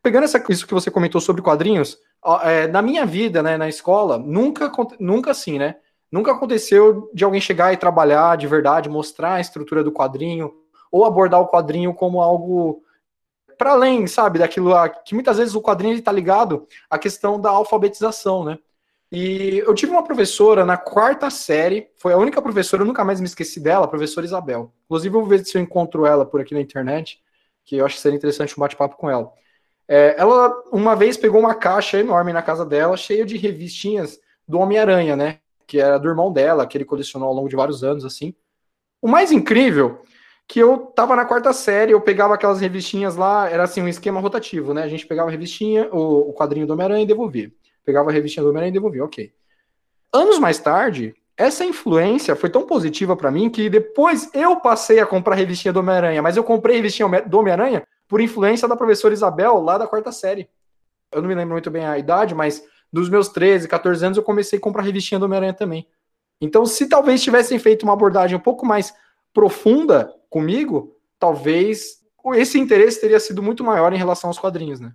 Pegando 0.00 0.24
essa, 0.24 0.40
isso 0.48 0.64
que 0.64 0.74
você 0.74 0.92
comentou 0.92 1.20
sobre 1.20 1.42
quadrinhos, 1.42 1.98
é, 2.44 2.68
na 2.68 2.80
minha 2.80 3.04
vida, 3.04 3.42
né, 3.42 3.56
na 3.56 3.68
escola, 3.68 4.18
nunca, 4.18 4.70
nunca 5.00 5.32
assim, 5.32 5.58
né? 5.58 5.74
Nunca 6.10 6.30
aconteceu 6.30 7.10
de 7.12 7.24
alguém 7.24 7.40
chegar 7.40 7.72
e 7.72 7.76
trabalhar 7.76 8.36
de 8.36 8.46
verdade, 8.46 8.88
mostrar 8.88 9.34
a 9.34 9.40
estrutura 9.40 9.82
do 9.82 9.90
quadrinho, 9.90 10.52
ou 10.92 11.04
abordar 11.04 11.40
o 11.40 11.48
quadrinho 11.48 11.92
como 11.92 12.22
algo 12.22 12.84
para 13.62 13.70
além, 13.70 14.08
sabe, 14.08 14.40
daquilo 14.40 14.74
que 15.04 15.14
muitas 15.14 15.38
vezes 15.38 15.54
o 15.54 15.62
quadrinho 15.62 15.94
está 15.94 16.10
ligado 16.10 16.66
à 16.90 16.98
questão 16.98 17.40
da 17.40 17.48
alfabetização, 17.50 18.42
né? 18.42 18.58
E 19.12 19.58
eu 19.58 19.72
tive 19.72 19.92
uma 19.92 20.02
professora 20.02 20.64
na 20.64 20.76
quarta 20.76 21.30
série, 21.30 21.88
foi 21.96 22.12
a 22.12 22.16
única 22.16 22.42
professora, 22.42 22.82
eu 22.82 22.86
nunca 22.86 23.04
mais 23.04 23.20
me 23.20 23.26
esqueci 23.26 23.60
dela, 23.60 23.84
a 23.84 23.88
professora 23.88 24.26
Isabel. 24.26 24.72
Inclusive, 24.86 25.14
eu 25.14 25.20
vou 25.20 25.28
ver 25.28 25.46
se 25.46 25.56
eu 25.56 25.62
encontro 25.62 26.04
ela 26.04 26.26
por 26.26 26.40
aqui 26.40 26.54
na 26.54 26.60
internet, 26.60 27.22
que 27.64 27.76
eu 27.76 27.86
acho 27.86 27.94
que 27.94 28.00
seria 28.00 28.16
interessante 28.16 28.52
um 28.58 28.60
bate-papo 28.60 28.96
com 28.96 29.08
ela. 29.08 29.30
É, 29.86 30.16
ela 30.18 30.52
uma 30.72 30.96
vez 30.96 31.16
pegou 31.16 31.38
uma 31.38 31.54
caixa 31.54 32.00
enorme 32.00 32.32
na 32.32 32.42
casa 32.42 32.66
dela, 32.66 32.96
cheia 32.96 33.24
de 33.24 33.36
revistinhas 33.36 34.18
do 34.48 34.58
Homem-Aranha, 34.58 35.14
né? 35.14 35.38
Que 35.68 35.78
era 35.78 35.98
do 35.98 36.08
irmão 36.08 36.32
dela, 36.32 36.66
que 36.66 36.76
ele 36.76 36.84
colecionou 36.84 37.28
ao 37.28 37.34
longo 37.34 37.48
de 37.48 37.54
vários 37.54 37.84
anos, 37.84 38.04
assim. 38.04 38.34
O 39.00 39.06
mais 39.06 39.30
incrível 39.30 40.02
que 40.48 40.58
eu 40.58 40.78
tava 40.78 41.16
na 41.16 41.24
quarta 41.24 41.52
série, 41.52 41.92
eu 41.92 42.00
pegava 42.00 42.34
aquelas 42.34 42.60
revistinhas 42.60 43.16
lá, 43.16 43.48
era 43.48 43.64
assim, 43.64 43.80
um 43.80 43.88
esquema 43.88 44.20
rotativo, 44.20 44.74
né? 44.74 44.82
A 44.82 44.88
gente 44.88 45.06
pegava 45.06 45.28
a 45.28 45.30
revistinha, 45.30 45.88
o, 45.92 46.30
o 46.30 46.34
quadrinho 46.34 46.66
do 46.66 46.72
Homem-Aranha 46.72 47.04
e 47.04 47.06
devolvia. 47.06 47.50
Pegava 47.84 48.10
a 48.10 48.12
revistinha 48.12 48.42
do 48.42 48.50
Homem-Aranha 48.50 48.70
e 48.70 48.74
devolvia, 48.74 49.04
ok. 49.04 49.32
Anos 50.12 50.38
mais 50.38 50.58
tarde, 50.58 51.14
essa 51.36 51.64
influência 51.64 52.36
foi 52.36 52.50
tão 52.50 52.66
positiva 52.66 53.16
para 53.16 53.30
mim 53.30 53.48
que 53.48 53.70
depois 53.70 54.30
eu 54.34 54.56
passei 54.56 55.00
a 55.00 55.06
comprar 55.06 55.34
a 55.34 55.38
revistinha 55.38 55.72
do 55.72 55.80
Homem-Aranha, 55.80 56.20
mas 56.20 56.36
eu 56.36 56.44
comprei 56.44 56.76
a 56.76 56.78
revistinha 56.78 57.22
do 57.22 57.38
Homem-Aranha 57.38 57.82
por 58.06 58.20
influência 58.20 58.68
da 58.68 58.76
professora 58.76 59.14
Isabel, 59.14 59.60
lá 59.60 59.78
da 59.78 59.86
quarta 59.86 60.12
série. 60.12 60.48
Eu 61.10 61.22
não 61.22 61.28
me 61.28 61.34
lembro 61.34 61.52
muito 61.52 61.70
bem 61.70 61.86
a 61.86 61.96
idade, 61.96 62.34
mas 62.34 62.62
dos 62.92 63.08
meus 63.08 63.28
13, 63.28 63.66
14 63.66 64.04
anos 64.04 64.18
eu 64.18 64.22
comecei 64.22 64.58
a 64.58 64.62
comprar 64.62 64.82
a 64.82 64.84
revistinha 64.84 65.18
do 65.18 65.24
Homem-Aranha 65.24 65.54
também. 65.54 65.88
Então, 66.40 66.66
se 66.66 66.88
talvez 66.88 67.22
tivessem 67.22 67.58
feito 67.58 67.84
uma 67.84 67.94
abordagem 67.94 68.36
um 68.36 68.40
pouco 68.40 68.66
mais 68.66 68.92
profunda 69.32 70.12
comigo, 70.32 70.96
talvez 71.18 71.98
esse 72.34 72.58
interesse 72.58 73.00
teria 73.00 73.20
sido 73.20 73.42
muito 73.42 73.62
maior 73.62 73.92
em 73.92 73.98
relação 73.98 74.30
aos 74.30 74.38
quadrinhos, 74.38 74.80
né? 74.80 74.92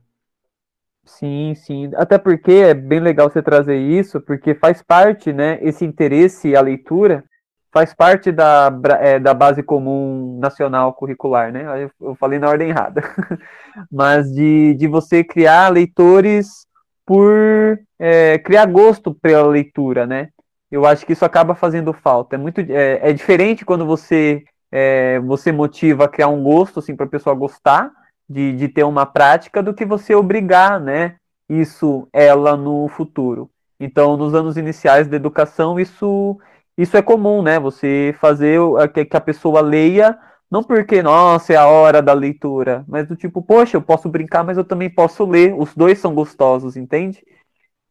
Sim, 1.06 1.54
sim. 1.56 1.92
Até 1.96 2.18
porque 2.18 2.52
é 2.52 2.74
bem 2.74 3.00
legal 3.00 3.30
você 3.30 3.42
trazer 3.42 3.78
isso, 3.78 4.20
porque 4.20 4.56
faz 4.56 4.82
parte, 4.82 5.32
né, 5.32 5.60
esse 5.62 5.86
interesse 5.86 6.56
à 6.56 6.62
leitura 6.62 7.24
faz 7.72 7.94
parte 7.94 8.32
da, 8.32 8.72
é, 9.00 9.20
da 9.20 9.34
base 9.36 9.62
comum 9.62 10.40
nacional 10.40 10.94
curricular, 10.94 11.52
né? 11.52 11.90
Eu, 12.02 12.16
falei 12.16 12.40
na 12.40 12.50
ordem 12.50 12.70
errada. 12.70 13.04
Mas 13.92 14.32
de, 14.32 14.74
de 14.74 14.88
você 14.88 15.24
criar 15.24 15.72
leitores 15.72 16.66
por 17.06 17.80
é, 18.00 18.40
criar 18.40 18.66
gosto 18.66 19.14
pela 19.14 19.48
leitura, 19.48 20.08
né? 20.08 20.30
Eu 20.72 20.86
acho 20.86 21.06
que 21.06 21.14
isso 21.14 21.24
acaba 21.24 21.54
fazendo 21.54 21.94
falta. 21.94 22.36
É 22.36 22.40
muito 22.40 22.62
é, 22.62 23.10
é 23.10 23.14
diferente 23.14 23.64
quando 23.64 23.86
você 23.86 24.44
é, 24.72 25.20
você 25.22 25.52
motiva 25.52 26.06
a 26.06 26.10
criar 26.10 26.28
um 26.28 26.44
gosto 26.44 26.80
assim 26.80 26.96
para 26.96 27.06
a 27.06 27.10
pessoa 27.10 27.36
gostar 27.36 27.92
de, 28.30 28.54
de 28.56 28.68
ter 28.68 28.84
uma 28.84 29.06
prática 29.06 29.64
do 29.64 29.74
que 29.74 29.86
você 29.86 30.14
obrigar, 30.16 30.80
né? 30.80 31.16
Isso 31.50 32.08
ela 32.12 32.58
no 32.58 32.88
futuro. 32.90 33.50
Então, 33.80 34.18
nos 34.18 34.34
anos 34.34 34.58
iniciais 34.58 35.08
da 35.08 35.16
educação, 35.16 35.80
isso 35.80 36.38
isso 36.78 36.96
é 36.96 37.02
comum, 37.02 37.42
né? 37.42 37.60
Você 37.60 38.16
fazer 38.20 38.60
que 38.94 39.18
a 39.18 39.22
pessoa 39.22 39.62
leia, 39.62 40.18
não 40.50 40.64
porque, 40.64 41.02
nossa, 41.02 41.54
é 41.54 41.56
a 41.56 41.68
hora 41.68 42.02
da 42.02 42.14
leitura, 42.14 42.86
mas 42.88 43.08
do 43.08 43.16
tipo, 43.16 43.42
poxa, 43.42 43.78
eu 43.78 43.82
posso 43.82 44.08
brincar, 44.08 44.44
mas 44.44 44.58
eu 44.58 44.64
também 44.64 44.90
posso 44.90 45.26
ler. 45.26 45.56
Os 45.58 45.74
dois 45.76 45.98
são 46.00 46.14
gostosos, 46.14 46.78
entende? 46.78 47.26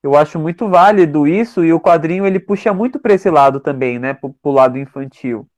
Eu 0.02 0.16
acho 0.16 0.38
muito 0.38 0.68
válido 0.68 1.26
isso 1.26 1.64
e 1.64 1.73
o 1.73 1.80
quadrinho 1.80 2.26
ele 2.26 2.38
puxa 2.40 2.73
muito 2.73 2.99
para 3.00 3.14
esse 3.14 3.30
lado 3.30 3.61
também, 3.61 3.99
né? 3.99 4.14
Pro, 4.14 4.33
pro 4.42 4.52
lado 4.52 4.78
infantil. 4.78 5.49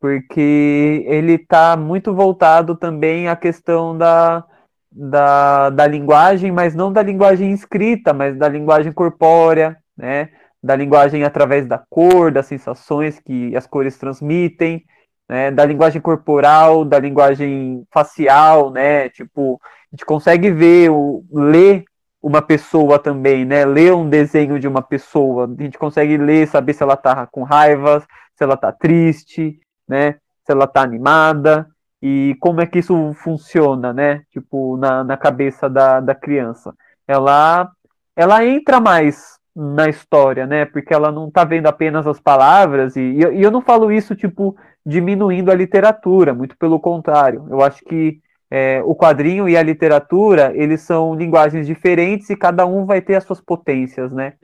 Porque 0.00 1.04
ele 1.06 1.34
está 1.34 1.76
muito 1.76 2.14
voltado 2.14 2.76
também 2.76 3.28
à 3.28 3.34
questão 3.34 3.96
da, 3.96 4.44
da, 4.90 5.70
da 5.70 5.86
linguagem, 5.86 6.52
mas 6.52 6.74
não 6.74 6.92
da 6.92 7.02
linguagem 7.02 7.52
escrita, 7.52 8.12
mas 8.12 8.36
da 8.36 8.48
linguagem 8.48 8.92
corpórea, 8.92 9.76
né? 9.96 10.30
da 10.62 10.74
linguagem 10.74 11.24
através 11.24 11.66
da 11.66 11.78
cor, 11.78 12.32
das 12.32 12.46
sensações 12.46 13.20
que 13.20 13.54
as 13.56 13.66
cores 13.66 13.96
transmitem, 13.96 14.84
né, 15.28 15.50
da 15.50 15.64
linguagem 15.64 16.00
corporal, 16.00 16.84
da 16.84 16.98
linguagem 16.98 17.84
facial, 17.92 18.70
né, 18.70 19.08
tipo, 19.10 19.60
a 19.62 19.96
gente 19.96 20.04
consegue 20.04 20.50
ver, 20.50 20.90
o, 20.90 21.24
ler 21.32 21.84
uma 22.20 22.42
pessoa 22.42 22.98
também, 22.98 23.44
né, 23.44 23.64
ler 23.64 23.94
um 23.94 24.08
desenho 24.08 24.58
de 24.58 24.66
uma 24.66 24.82
pessoa, 24.82 25.46
a 25.46 25.62
gente 25.62 25.78
consegue 25.78 26.16
ler, 26.16 26.48
saber 26.48 26.72
se 26.72 26.82
ela 26.82 26.96
tá 26.96 27.26
com 27.26 27.42
raiva, 27.42 28.00
se 28.34 28.42
ela 28.42 28.56
tá 28.56 28.72
triste, 28.72 29.60
né, 29.88 30.12
se 30.44 30.52
ela 30.52 30.66
tá 30.66 30.82
animada, 30.82 31.66
e 32.00 32.36
como 32.40 32.60
é 32.60 32.66
que 32.66 32.78
isso 32.78 33.12
funciona, 33.14 33.92
né, 33.92 34.22
tipo, 34.30 34.76
na, 34.76 35.02
na 35.02 35.16
cabeça 35.16 35.68
da, 35.68 36.00
da 36.00 36.14
criança. 36.14 36.74
Ela, 37.06 37.70
ela 38.14 38.44
entra 38.44 38.80
mais 38.80 39.38
na 39.58 39.88
história, 39.88 40.46
né? 40.46 40.64
Porque 40.64 40.94
ela 40.94 41.10
não 41.10 41.26
está 41.26 41.42
vendo 41.44 41.66
apenas 41.66 42.06
as 42.06 42.20
palavras, 42.20 42.94
e, 42.94 43.00
e, 43.00 43.42
eu 43.42 43.50
não 43.50 43.60
falo 43.60 43.90
isso, 43.90 44.14
tipo, 44.14 44.56
diminuindo 44.86 45.50
a 45.50 45.54
literatura, 45.54 46.32
muito 46.32 46.56
pelo 46.56 46.78
contrário. 46.78 47.44
Eu 47.50 47.60
acho 47.60 47.84
que 47.84 48.20
é, 48.50 48.80
o 48.84 48.94
quadrinho 48.94 49.48
e 49.48 49.56
a 49.56 49.62
literatura, 49.62 50.52
eles 50.54 50.82
são 50.82 51.14
linguagens 51.14 51.66
diferentes 51.66 52.30
e 52.30 52.36
cada 52.36 52.64
um 52.66 52.86
vai 52.86 53.00
ter 53.00 53.16
as 53.16 53.24
suas 53.24 53.40
potências, 53.40 54.12
né? 54.12 54.34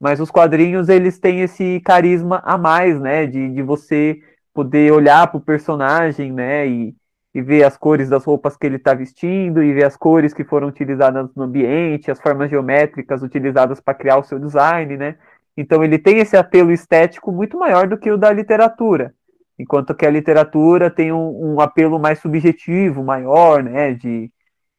Mas 0.00 0.20
os 0.20 0.30
quadrinhos, 0.30 0.88
eles 0.88 1.18
têm 1.18 1.42
esse 1.42 1.80
carisma 1.80 2.42
a 2.44 2.56
mais, 2.58 2.98
né? 3.00 3.26
De, 3.26 3.50
de 3.50 3.62
você 3.62 4.18
poder 4.54 4.92
olhar 4.92 5.26
para 5.28 5.38
o 5.38 5.40
personagem, 5.40 6.32
né? 6.32 6.66
E, 6.66 6.94
e 7.34 7.40
ver 7.42 7.64
as 7.64 7.76
cores 7.76 8.08
das 8.08 8.24
roupas 8.24 8.56
que 8.56 8.66
ele 8.66 8.76
está 8.76 8.92
vestindo, 8.94 9.62
e 9.62 9.72
ver 9.72 9.84
as 9.84 9.96
cores 9.96 10.34
que 10.34 10.44
foram 10.44 10.68
utilizadas 10.68 11.30
no 11.34 11.44
ambiente, 11.44 12.10
as 12.10 12.20
formas 12.20 12.50
geométricas 12.50 13.22
utilizadas 13.22 13.80
para 13.80 13.94
criar 13.94 14.18
o 14.18 14.24
seu 14.24 14.38
design, 14.38 14.96
né? 14.96 15.16
Então 15.56 15.82
ele 15.84 15.98
tem 15.98 16.18
esse 16.18 16.36
apelo 16.36 16.72
estético 16.72 17.32
muito 17.32 17.58
maior 17.58 17.86
do 17.86 17.98
que 17.98 18.10
o 18.10 18.18
da 18.18 18.32
literatura 18.32 19.14
enquanto 19.62 19.94
que 19.94 20.06
a 20.06 20.10
literatura 20.10 20.90
tem 20.90 21.12
um, 21.12 21.54
um, 21.54 21.60
apelo 21.60 21.98
mais 21.98 22.18
subjetivo, 22.18 23.04
maior, 23.04 23.62
né, 23.62 23.94
de, 23.94 24.30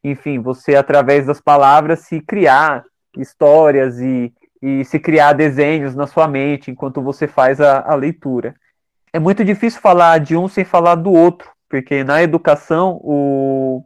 enfim, 0.04 0.40
você 0.40 0.76
através 0.76 1.26
das 1.26 1.40
palavras 1.40 2.02
se 2.02 2.20
criar 2.22 2.84
histórias 3.18 4.00
e, 4.00 4.34
e 4.62 4.84
se 4.86 5.00
criar 5.00 5.34
desenhos 5.34 5.96
na 5.96 6.08
sua 6.08 6.28
mente 6.28 6.72
enquanto 6.72 7.02
você 7.02 7.28
faz 7.28 7.62
a, 7.62 7.82
a 7.82 7.96
leitura. 7.96 8.56
É 9.16 9.20
muito 9.20 9.46
difícil 9.46 9.80
falar 9.80 10.20
de 10.20 10.36
um 10.36 10.48
sem 10.48 10.66
falar 10.66 10.96
do 10.96 11.12
outro, 11.12 11.52
porque 11.70 12.04
na 12.04 12.24
educação 12.24 13.00
o 13.04 13.86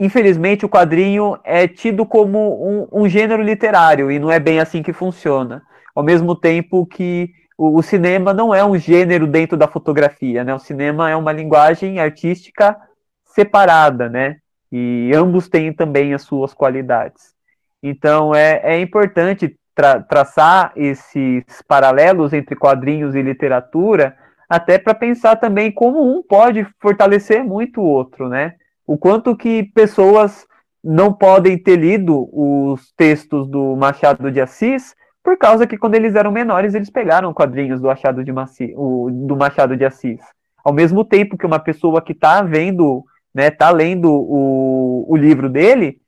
infelizmente 0.00 0.64
o 0.64 0.68
quadrinho 0.68 1.38
é 1.44 1.68
tido 1.68 2.04
como 2.06 2.38
um, 2.66 3.02
um, 3.02 3.08
gênero 3.08 3.42
literário 3.42 4.10
e 4.10 4.18
não 4.18 4.30
é 4.30 4.38
bem 4.40 4.58
assim 4.58 4.82
que 4.82 4.92
funciona. 4.92 5.62
Ao 5.94 6.02
mesmo 6.02 6.34
tempo 6.34 6.86
que 6.86 7.30
o, 7.58 7.78
o, 7.78 7.82
cinema 7.82 8.32
não 8.32 8.54
é 8.54 8.64
um 8.64 8.78
gênero 8.78 9.26
dentro 9.26 9.56
da 9.56 9.68
fotografia, 9.68 10.44
né? 10.44 10.54
O 10.54 10.58
cinema 10.58 11.10
é 11.10 11.16
uma 11.16 11.32
linguagem 11.32 11.98
artística 11.98 12.76
separada, 13.24 14.08
né? 14.08 14.36
E 14.72 15.10
ambos 15.14 15.48
têm 15.48 15.72
também 15.72 16.14
as 16.14 16.22
suas 16.22 16.54
qualidades. 16.54 17.34
Então 17.82 18.34
é, 18.34 18.60
é 18.62 18.80
importante 18.80 19.58
tra 19.76 20.00
traçar 20.00 20.72
esses 20.74 21.44
paralelos 21.68 22.32
entre 22.32 22.56
quadrinhos 22.56 23.14
e 23.14 23.20
literatura, 23.20 24.16
até 24.48 24.78
para 24.78 24.94
pensar 24.94 25.36
também 25.36 25.70
como 25.70 26.02
um 26.02 26.22
pode 26.22 26.66
fortalecer 26.80 27.44
muito 27.44 27.82
o 27.82 27.84
outro, 27.84 28.28
né? 28.28 28.54
O 28.86 28.96
quanto 28.96 29.36
que 29.36 29.64
pessoas 29.74 30.46
não 30.82 31.12
podem 31.12 31.58
ter 31.58 31.76
lido 31.76 32.28
os 32.32 32.92
textos 32.96 33.46
do 33.48 33.76
Machado 33.76 34.30
de 34.30 34.40
Assis 34.40 34.94
por 35.22 35.36
causa 35.36 35.66
que 35.66 35.76
quando 35.76 35.96
eles 35.96 36.14
eram 36.14 36.30
menores, 36.30 36.74
eles 36.74 36.88
pegaram 36.88 37.34
quadrinhos 37.34 37.80
do 37.80 37.88
Machado 37.88 38.22
de, 38.22 38.32
Maci, 38.32 38.72
o, 38.76 39.10
do 39.10 39.36
Machado 39.36 39.76
de 39.76 39.84
Assis. 39.84 40.20
Ao 40.64 40.72
mesmo 40.72 41.04
tempo 41.04 41.36
que 41.36 41.44
uma 41.44 41.58
pessoa 41.58 42.00
que 42.00 42.12
está 42.12 42.40
vendo, 42.42 43.04
né, 43.34 43.50
tá 43.50 43.70
lendo 43.70 44.08
o, 44.08 45.04
o 45.08 45.16
livro 45.16 45.50
dele, 45.50 46.00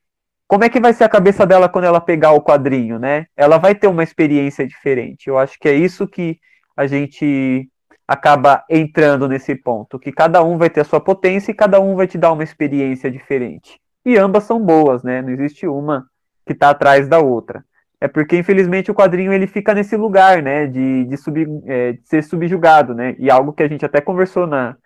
como 0.48 0.64
é 0.64 0.70
que 0.70 0.80
vai 0.80 0.94
ser 0.94 1.04
a 1.04 1.08
cabeça 1.08 1.46
dela 1.46 1.68
quando 1.68 1.84
ela 1.84 2.00
pegar 2.00 2.32
o 2.32 2.42
quadrinho, 2.42 2.98
né? 2.98 3.26
Ela 3.36 3.58
vai 3.58 3.74
ter 3.74 3.86
uma 3.86 4.02
experiência 4.02 4.66
diferente. 4.66 5.28
Eu 5.28 5.38
acho 5.38 5.58
que 5.58 5.68
é 5.68 5.74
isso 5.74 6.08
que 6.08 6.38
a 6.74 6.86
gente 6.86 7.68
acaba 8.06 8.64
entrando 8.70 9.28
nesse 9.28 9.54
ponto, 9.54 9.98
que 9.98 10.10
cada 10.10 10.42
um 10.42 10.56
vai 10.56 10.70
ter 10.70 10.80
a 10.80 10.84
sua 10.84 11.00
potência 11.00 11.50
e 11.50 11.54
cada 11.54 11.78
um 11.78 11.94
vai 11.94 12.06
te 12.06 12.16
dar 12.16 12.32
uma 12.32 12.42
experiência 12.42 13.10
diferente. 13.10 13.78
E 14.06 14.16
ambas 14.16 14.44
são 14.44 14.58
boas, 14.58 15.02
né? 15.02 15.20
Não 15.20 15.28
existe 15.28 15.66
uma 15.66 16.06
que 16.46 16.54
está 16.54 16.70
atrás 16.70 17.06
da 17.06 17.18
outra. 17.18 17.62
É 18.00 18.08
porque, 18.08 18.38
infelizmente, 18.38 18.90
o 18.90 18.94
quadrinho 18.94 19.32
ele 19.32 19.46
fica 19.46 19.74
nesse 19.74 19.96
lugar, 19.96 20.40
né, 20.40 20.66
de, 20.66 21.04
de, 21.04 21.16
sub, 21.16 21.44
é, 21.66 21.92
de 21.92 22.08
ser 22.08 22.22
subjugado, 22.22 22.94
né, 22.94 23.16
e 23.18 23.28
algo 23.28 23.52
que 23.52 23.62
a 23.62 23.68
gente 23.68 23.84
até 23.84 24.00
conversou 24.00 24.46
na, 24.46 24.76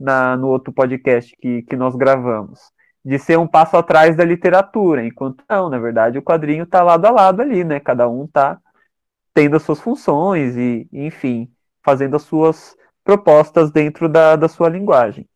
na, 0.00 0.36
no 0.38 0.48
outro 0.48 0.72
podcast 0.72 1.36
que, 1.38 1.62
que 1.62 1.76
nós 1.76 1.94
gravamos, 1.94 2.71
de 3.04 3.18
ser 3.18 3.38
um 3.38 3.46
passo 3.46 3.76
atrás 3.76 4.16
da 4.16 4.24
literatura, 4.24 5.04
enquanto 5.04 5.44
não, 5.48 5.68
na 5.68 5.78
verdade, 5.78 6.18
o 6.18 6.22
quadrinho 6.22 6.64
está 6.64 6.82
lado 6.82 7.04
a 7.06 7.10
lado 7.10 7.42
ali, 7.42 7.64
né, 7.64 7.80
cada 7.80 8.08
um 8.08 8.24
está 8.24 8.60
tendo 9.34 9.56
as 9.56 9.62
suas 9.62 9.80
funções 9.80 10.56
e, 10.56 10.88
enfim, 10.92 11.50
fazendo 11.82 12.16
as 12.16 12.22
suas 12.22 12.76
propostas 13.02 13.70
dentro 13.70 14.08
da, 14.08 14.36
da 14.36 14.48
sua 14.48 14.68
linguagem. 14.68 15.28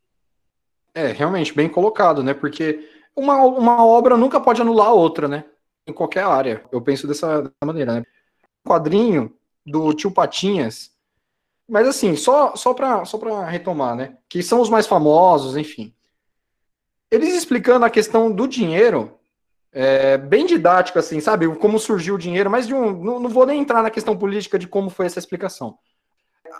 É, 0.94 1.08
realmente, 1.08 1.52
bem 1.54 1.68
colocado, 1.68 2.22
né, 2.22 2.34
porque 2.34 2.88
uma, 3.16 3.42
uma 3.42 3.84
obra 3.84 4.16
nunca 4.16 4.40
pode 4.40 4.60
anular 4.60 4.88
a 4.88 4.92
outra, 4.92 5.26
né, 5.26 5.44
em 5.86 5.92
qualquer 5.92 6.24
área. 6.24 6.64
Eu 6.70 6.80
penso 6.80 7.06
dessa, 7.06 7.42
dessa 7.42 7.64
maneira, 7.64 7.94
né? 7.94 8.04
Quadrinho 8.66 9.32
do 9.64 9.94
Tio 9.94 10.10
Patinhas. 10.10 10.90
Mas 11.68 11.86
assim, 11.86 12.16
só, 12.16 12.54
só 12.54 12.74
para 12.74 13.04
só 13.04 13.18
retomar, 13.44 13.94
né? 13.94 14.16
Que 14.28 14.42
são 14.42 14.60
os 14.60 14.68
mais 14.68 14.86
famosos, 14.86 15.56
enfim. 15.56 15.94
Eles 17.10 17.34
explicando 17.34 17.84
a 17.84 17.90
questão 17.90 18.30
do 18.30 18.46
dinheiro, 18.46 19.18
é, 19.72 20.16
bem 20.16 20.46
didático, 20.46 20.98
assim, 20.98 21.20
sabe? 21.20 21.48
Como 21.56 21.78
surgiu 21.78 22.14
o 22.14 22.18
dinheiro, 22.18 22.50
mas 22.50 22.66
de 22.66 22.74
um. 22.74 23.02
Não, 23.02 23.20
não 23.20 23.30
vou 23.30 23.46
nem 23.46 23.60
entrar 23.60 23.82
na 23.82 23.90
questão 23.90 24.16
política 24.16 24.58
de 24.58 24.66
como 24.66 24.90
foi 24.90 25.06
essa 25.06 25.18
explicação 25.18 25.78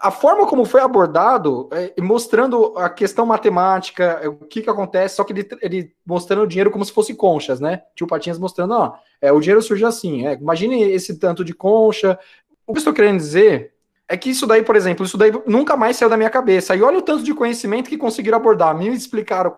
a 0.02 0.10
forma 0.10 0.46
como 0.46 0.64
foi 0.64 0.80
abordado, 0.80 1.68
é, 1.72 2.00
mostrando 2.00 2.76
a 2.76 2.88
questão 2.88 3.26
matemática, 3.26 4.20
é, 4.22 4.28
o 4.28 4.36
que, 4.36 4.62
que 4.62 4.70
acontece, 4.70 5.16
só 5.16 5.24
que 5.24 5.32
ele, 5.32 5.48
ele, 5.62 5.92
mostrando 6.04 6.42
o 6.42 6.46
dinheiro 6.46 6.70
como 6.70 6.84
se 6.84 6.92
fosse 6.92 7.14
conchas, 7.14 7.60
né? 7.60 7.82
Tio 7.94 8.06
Patinhas 8.06 8.38
mostrando, 8.38 8.74
ó, 8.74 8.94
é, 9.20 9.32
o 9.32 9.40
dinheiro 9.40 9.62
surge 9.62 9.84
assim, 9.84 10.26
é, 10.26 10.34
imagine 10.34 10.82
esse 10.82 11.18
tanto 11.18 11.44
de 11.44 11.54
concha. 11.54 12.18
O 12.66 12.72
que 12.72 12.78
eu 12.78 12.80
estou 12.80 12.92
querendo 12.92 13.18
dizer 13.18 13.72
é 14.08 14.16
que 14.16 14.30
isso 14.30 14.46
daí, 14.46 14.62
por 14.62 14.76
exemplo, 14.76 15.04
isso 15.04 15.16
daí 15.16 15.32
nunca 15.46 15.76
mais 15.76 15.96
saiu 15.96 16.10
da 16.10 16.16
minha 16.16 16.30
cabeça. 16.30 16.76
E 16.76 16.82
olha 16.82 16.98
o 16.98 17.02
tanto 17.02 17.22
de 17.22 17.34
conhecimento 17.34 17.88
que 17.88 17.98
conseguiram 17.98 18.36
abordar. 18.36 18.76
Me 18.76 18.88
explicaram 18.88 19.56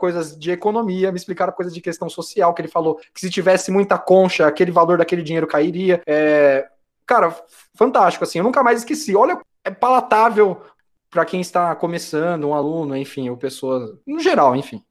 coisas 0.00 0.36
de 0.36 0.50
economia, 0.50 1.12
me 1.12 1.18
explicaram 1.18 1.52
coisas 1.52 1.74
de 1.74 1.80
questão 1.82 2.08
social, 2.08 2.54
que 2.54 2.62
ele 2.62 2.68
falou 2.68 2.98
que 3.14 3.20
se 3.20 3.28
tivesse 3.28 3.70
muita 3.70 3.98
concha, 3.98 4.46
aquele 4.46 4.72
valor 4.72 4.96
daquele 4.96 5.22
dinheiro 5.22 5.46
cairia. 5.46 6.02
É, 6.06 6.66
cara, 7.06 7.36
fantástico, 7.74 8.24
assim, 8.24 8.38
eu 8.38 8.44
nunca 8.44 8.62
mais 8.62 8.78
esqueci. 8.78 9.14
Olha, 9.14 9.38
é 9.62 9.70
palatável 9.70 10.62
para 11.10 11.26
quem 11.26 11.40
está 11.40 11.74
começando, 11.76 12.48
um 12.48 12.54
aluno, 12.54 12.96
enfim, 12.96 13.28
ou 13.28 13.36
pessoa, 13.36 13.98
no 14.06 14.20
geral, 14.20 14.56
enfim. 14.56 14.82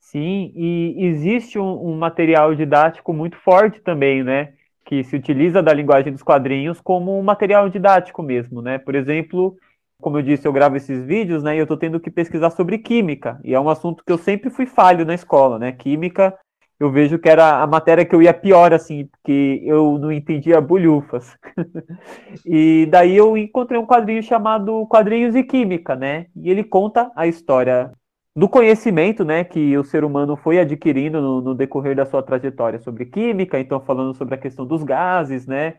Sim, 0.00 0.52
e 0.56 0.96
existe 1.06 1.58
um, 1.58 1.90
um, 1.90 1.96
material 1.96 2.54
didático 2.54 3.12
muito 3.12 3.36
forte 3.36 3.78
também, 3.80 4.24
né? 4.24 4.54
Que 4.84 5.04
se 5.04 5.14
utiliza 5.14 5.62
da 5.62 5.72
linguagem 5.72 6.12
dos 6.12 6.22
quadrinhos 6.22 6.80
como 6.80 7.18
um 7.18 7.22
material 7.22 7.68
didático 7.68 8.22
mesmo, 8.22 8.62
né? 8.62 8.78
Por 8.78 8.94
exemplo, 8.94 9.56
como 10.00 10.18
eu 10.18 10.22
disse, 10.22 10.46
eu 10.46 10.52
gravo 10.52 10.76
esses 10.76 11.04
vídeos, 11.04 11.42
né? 11.42 11.54
E 11.56 11.58
eu 11.58 11.64
estou 11.64 11.76
tendo 11.76 12.00
que 12.00 12.10
pesquisar 12.10 12.50
sobre 12.50 12.78
química, 12.78 13.40
e 13.44 13.54
é 13.54 13.60
um 13.60 13.68
assunto 13.68 14.02
que 14.04 14.12
eu 14.12 14.18
sempre 14.18 14.50
fui 14.50 14.66
falho 14.66 15.04
na 15.04 15.14
escola, 15.14 15.58
né? 15.58 15.72
Química 15.72 16.36
eu 16.80 16.92
vejo 16.92 17.18
que 17.18 17.28
era 17.28 17.60
a 17.60 17.66
matéria 17.66 18.04
que 18.04 18.14
eu 18.14 18.22
ia 18.22 18.32
pior, 18.32 18.72
assim, 18.72 19.06
porque 19.06 19.60
eu 19.64 19.98
não 19.98 20.12
entendia 20.12 20.60
bolhufas. 20.60 21.36
e 22.46 22.86
daí 22.86 23.16
eu 23.16 23.36
encontrei 23.36 23.80
um 23.80 23.86
quadrinho 23.86 24.22
chamado 24.22 24.86
Quadrinhos 24.86 25.34
e 25.34 25.42
Química, 25.42 25.96
né? 25.96 26.26
E 26.36 26.48
ele 26.48 26.62
conta 26.62 27.10
a 27.16 27.26
história 27.26 27.90
do 28.36 28.48
conhecimento, 28.48 29.24
né, 29.24 29.42
que 29.42 29.76
o 29.76 29.82
ser 29.82 30.04
humano 30.04 30.36
foi 30.36 30.60
adquirindo 30.60 31.20
no, 31.20 31.40
no 31.40 31.54
decorrer 31.56 31.96
da 31.96 32.06
sua 32.06 32.22
trajetória 32.22 32.78
sobre 32.78 33.04
química, 33.06 33.58
então 33.58 33.80
falando 33.80 34.14
sobre 34.14 34.36
a 34.36 34.38
questão 34.38 34.64
dos 34.64 34.84
gases, 34.84 35.44
né? 35.44 35.74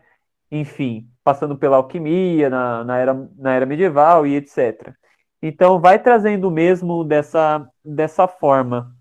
Enfim, 0.50 1.08
passando 1.22 1.56
pela 1.56 1.76
alquimia 1.76 2.50
na, 2.50 2.84
na, 2.84 2.98
era, 2.98 3.28
na 3.38 3.54
era 3.54 3.66
medieval 3.66 4.26
e 4.26 4.36
etc. 4.36 4.92
Então 5.42 5.80
vai 5.80 5.98
trazendo 5.98 6.50
mesmo 6.50 7.04
dessa, 7.04 7.66
dessa 7.84 8.26
forma. 8.26 8.94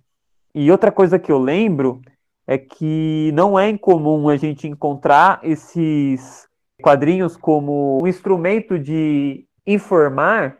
E 0.53 0.71
outra 0.71 0.91
coisa 0.91 1.19
que 1.19 1.31
eu 1.31 1.39
lembro 1.39 2.01
é 2.47 2.57
que 2.57 3.31
não 3.33 3.59
é 3.59 3.69
incomum 3.69 4.29
a 4.29 4.37
gente 4.37 4.67
encontrar 4.67 5.39
esses 5.43 6.47
quadrinhos 6.81 7.37
como 7.37 7.99
um 8.01 8.07
instrumento 8.07 8.79
de 8.79 9.45
informar, 9.67 10.57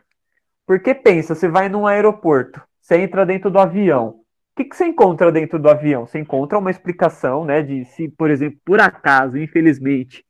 porque 0.66 0.94
pensa, 0.94 1.34
você 1.34 1.48
vai 1.48 1.68
num 1.68 1.86
aeroporto, 1.86 2.62
você 2.80 2.98
entra 2.98 3.26
dentro 3.26 3.50
do 3.50 3.58
avião. 3.58 4.20
O 4.52 4.56
que, 4.56 4.64
que 4.64 4.76
você 4.76 4.86
encontra 4.86 5.32
dentro 5.32 5.58
do 5.58 5.68
avião? 5.68 6.06
Você 6.06 6.18
encontra 6.18 6.58
uma 6.58 6.70
explicação, 6.70 7.44
né, 7.44 7.62
de 7.62 7.84
se, 7.86 8.08
por 8.08 8.30
exemplo, 8.30 8.58
por 8.64 8.80
acaso, 8.80 9.38
infelizmente, 9.38 10.24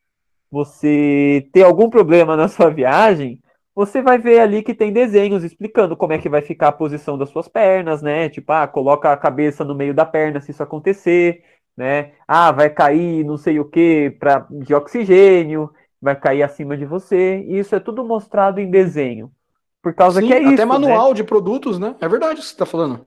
você 0.50 1.48
ter 1.52 1.62
algum 1.62 1.88
problema 1.88 2.36
na 2.36 2.48
sua 2.48 2.70
viagem, 2.70 3.40
você 3.74 4.02
vai 4.02 4.18
ver 4.18 4.40
ali 4.40 4.62
que 4.62 4.74
tem 4.74 4.92
desenhos 4.92 5.44
explicando 5.44 5.96
como 5.96 6.12
é 6.12 6.18
que 6.18 6.28
vai 6.28 6.42
ficar 6.42 6.68
a 6.68 6.72
posição 6.72 7.16
das 7.16 7.30
suas 7.30 7.48
pernas, 7.48 8.02
né? 8.02 8.28
Tipo, 8.28 8.52
ah, 8.52 8.66
coloca 8.66 9.12
a 9.12 9.16
cabeça 9.16 9.64
no 9.64 9.74
meio 9.74 9.94
da 9.94 10.04
perna 10.04 10.40
se 10.40 10.50
isso 10.50 10.62
acontecer, 10.62 11.42
né? 11.76 12.12
Ah, 12.26 12.50
vai 12.52 12.68
cair 12.68 13.24
não 13.24 13.36
sei 13.36 13.60
o 13.60 13.64
que 13.64 14.10
para 14.18 14.46
de 14.50 14.74
oxigênio, 14.74 15.70
vai 16.00 16.16
cair 16.16 16.42
acima 16.42 16.76
de 16.76 16.84
você. 16.84 17.38
Isso 17.48 17.74
é 17.74 17.80
tudo 17.80 18.04
mostrado 18.04 18.60
em 18.60 18.70
desenho. 18.70 19.30
Por 19.82 19.94
causa 19.94 20.20
Sim, 20.20 20.26
que 20.26 20.34
é 20.34 20.42
isso. 20.42 20.54
Até 20.54 20.64
manual 20.64 21.08
né? 21.08 21.14
de 21.14 21.24
produtos, 21.24 21.78
né? 21.78 21.94
É 22.00 22.08
verdade 22.08 22.34
o 22.34 22.36
que 22.36 22.42
você 22.42 22.52
está 22.52 22.66
falando. 22.66 23.06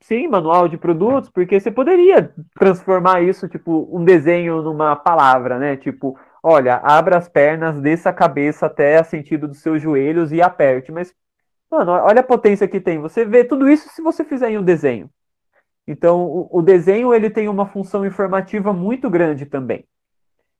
Sim, 0.00 0.28
manual 0.28 0.68
de 0.68 0.78
produtos, 0.78 1.28
porque 1.28 1.58
você 1.58 1.70
poderia 1.70 2.32
transformar 2.58 3.20
isso, 3.22 3.48
tipo, 3.48 3.88
um 3.92 4.04
desenho 4.04 4.62
numa 4.62 4.94
palavra, 4.94 5.58
né? 5.58 5.76
Tipo, 5.76 6.16
olha, 6.48 6.76
abra 6.76 7.18
as 7.18 7.28
pernas, 7.28 7.80
desça 7.80 8.10
a 8.10 8.12
cabeça 8.12 8.66
até 8.66 8.98
a 8.98 9.04
sentido 9.04 9.46
dos 9.48 9.58
seus 9.58 9.82
joelhos 9.82 10.32
e 10.32 10.42
aperte. 10.42 10.90
Mas 10.90 11.14
Mano, 11.70 11.92
olha 11.92 12.20
a 12.20 12.24
potência 12.24 12.66
que 12.66 12.80
tem. 12.80 12.98
Você 12.98 13.24
vê 13.24 13.44
tudo 13.44 13.68
isso 13.68 13.88
se 13.90 14.00
você 14.00 14.24
fizer 14.24 14.50
em 14.50 14.58
um 14.58 14.62
desenho. 14.62 15.10
Então, 15.86 16.24
o, 16.24 16.58
o 16.58 16.62
desenho 16.62 17.12
ele 17.14 17.30
tem 17.30 17.48
uma 17.48 17.66
função 17.66 18.06
informativa 18.06 18.72
muito 18.72 19.10
grande 19.10 19.46
também. 19.46 19.86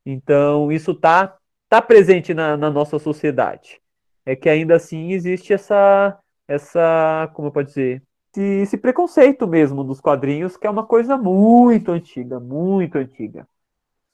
Então, 0.05 0.70
isso 0.70 0.94
tá, 0.94 1.37
tá 1.68 1.81
presente 1.83 2.35
na, 2.35 2.57
na 2.57 2.70
nossa 2.70 2.98
sociedade. 2.98 3.81
É 4.24 4.37
que 4.37 4.48
ainda 4.48 4.77
assim 4.77 5.12
existe 5.12 5.53
essa, 5.53 6.18
essa, 6.46 7.31
como 7.35 7.51
pode 7.51 7.68
dizer, 7.68 8.03
esse, 8.35 8.42
esse 8.62 8.79
preconceito 8.79 9.46
mesmo 9.46 9.83
dos 9.83 10.01
quadrinhos, 10.01 10.57
que 10.57 10.66
é 10.66 10.70
uma 10.70 10.87
coisa 10.87 11.16
muito 11.16 11.90
antiga, 11.90 12.38
muito 12.38 12.96
antiga. 12.96 13.48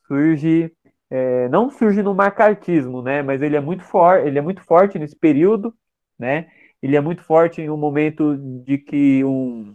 Surge 0.06 0.72
é, 1.14 1.48
não 1.48 1.70
surge 1.70 2.02
no 2.02 2.12
marcartismo, 2.12 3.00
né? 3.00 3.22
Mas 3.22 3.40
ele 3.40 3.54
é 3.54 3.60
muito 3.60 3.84
forte, 3.84 4.26
ele 4.26 4.36
é 4.36 4.42
muito 4.42 4.60
forte 4.62 4.98
nesse 4.98 5.14
período, 5.14 5.72
né? 6.18 6.48
Ele 6.82 6.96
é 6.96 7.00
muito 7.00 7.22
forte 7.22 7.62
em 7.62 7.70
um 7.70 7.76
momento 7.76 8.36
de 8.36 8.78
que 8.78 9.24
um, 9.24 9.74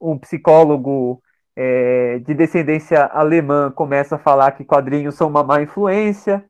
um 0.00 0.18
psicólogo 0.18 1.22
é, 1.54 2.18
de 2.18 2.34
descendência 2.34 3.04
alemã 3.04 3.70
começa 3.70 4.16
a 4.16 4.18
falar 4.18 4.50
que 4.52 4.64
quadrinhos 4.64 5.14
são 5.14 5.28
uma 5.28 5.44
má 5.44 5.62
influência, 5.62 6.44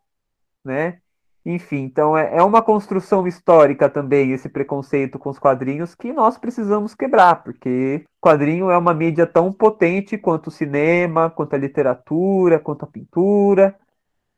né? 0.65 0.99
Enfim, 1.45 1.83
então 1.83 2.17
é, 2.17 2.39
é 2.39 2.43
uma 2.43 2.63
construção 2.63 3.27
histórica 3.27 3.89
também 3.91 4.33
esse 4.33 4.49
preconceito 4.49 5.19
com 5.19 5.29
os 5.29 5.39
quadrinhos 5.39 5.95
que 5.95 6.11
nós 6.11 6.39
precisamos 6.39 6.95
quebrar, 6.95 7.43
porque 7.43 8.05
quadrinho 8.21 8.71
é 8.71 8.79
uma 8.79 8.95
mídia 8.95 9.27
tão 9.27 9.53
potente 9.53 10.17
quanto 10.17 10.47
o 10.47 10.51
cinema, 10.51 11.29
quanto 11.29 11.55
a 11.55 11.59
literatura, 11.59 12.59
quanto 12.59 12.85
a 12.85 12.89
pintura, 12.89 13.77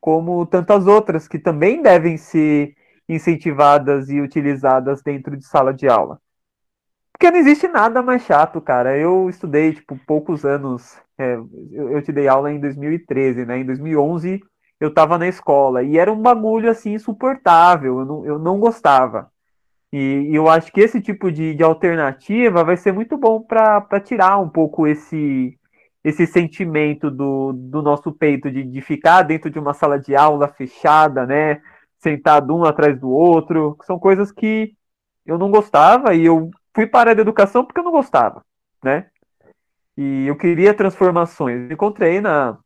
como 0.02 0.44
tantas 0.46 0.88
outras 0.88 1.28
que 1.28 1.38
também 1.38 1.80
devem 1.80 2.16
ser 2.16 2.74
incentivadas 3.08 4.10
e 4.10 4.20
utilizadas 4.20 5.00
dentro 5.00 5.36
de 5.36 5.46
sala 5.46 5.72
de 5.72 5.88
aula. 5.88 6.20
Porque 7.12 7.30
não 7.30 7.38
existe 7.38 7.68
nada 7.68 8.02
mais 8.02 8.22
chato, 8.22 8.60
cara. 8.60 8.98
Eu 8.98 9.30
estudei, 9.30 9.74
tipo, 9.74 9.96
poucos 10.04 10.44
anos. 10.44 10.98
É, 11.16 11.36
eu, 11.70 11.92
eu 11.92 12.02
te 12.02 12.10
dei 12.10 12.26
aula 12.26 12.50
em 12.52 12.58
2013, 12.58 13.46
né? 13.46 13.58
Em 13.58 13.64
2011 13.64 14.42
eu 14.80 14.88
estava 14.88 15.16
na 15.16 15.28
escola 15.28 15.84
e 15.84 15.96
era 15.96 16.12
um 16.12 16.20
bagulho 16.20 16.68
assim 16.68 16.94
insuportável, 16.94 18.00
eu 18.00 18.04
não, 18.04 18.26
eu 18.26 18.38
não 18.40 18.58
gostava. 18.58 19.30
E, 19.92 20.28
e 20.30 20.34
eu 20.34 20.48
acho 20.48 20.72
que 20.72 20.80
esse 20.80 21.00
tipo 21.00 21.30
de, 21.30 21.54
de 21.54 21.62
alternativa 21.62 22.64
vai 22.64 22.76
ser 22.76 22.92
muito 22.92 23.16
bom 23.16 23.40
para 23.40 24.00
tirar 24.00 24.38
um 24.40 24.48
pouco 24.48 24.84
esse, 24.84 25.56
esse 26.04 26.26
sentimento 26.26 27.10
do, 27.10 27.52
do 27.52 27.80
nosso 27.82 28.12
peito 28.12 28.50
de, 28.50 28.64
de 28.64 28.80
ficar 28.80 29.22
dentro 29.22 29.50
de 29.50 29.58
uma 29.58 29.74
sala 29.74 29.98
de 29.98 30.16
aula 30.16 30.48
fechada, 30.48 31.26
né? 31.26 31.60
Sentado 31.98 32.54
um 32.54 32.64
atrás 32.64 32.98
do 32.98 33.10
outro, 33.10 33.76
são 33.84 33.98
coisas 33.98 34.32
que 34.32 34.74
eu 35.24 35.38
não 35.38 35.50
gostava 35.50 36.14
e 36.14 36.24
eu 36.24 36.50
fui 36.74 36.86
para 36.86 37.10
a 37.10 37.12
educação 37.12 37.64
porque 37.64 37.78
eu 37.78 37.84
não 37.84 37.92
gostava, 37.92 38.44
né? 38.82 39.06
E 39.96 40.26
eu 40.26 40.36
queria 40.36 40.74
transformações. 40.74 41.70
Encontrei 41.70 42.20
na, 42.20 42.58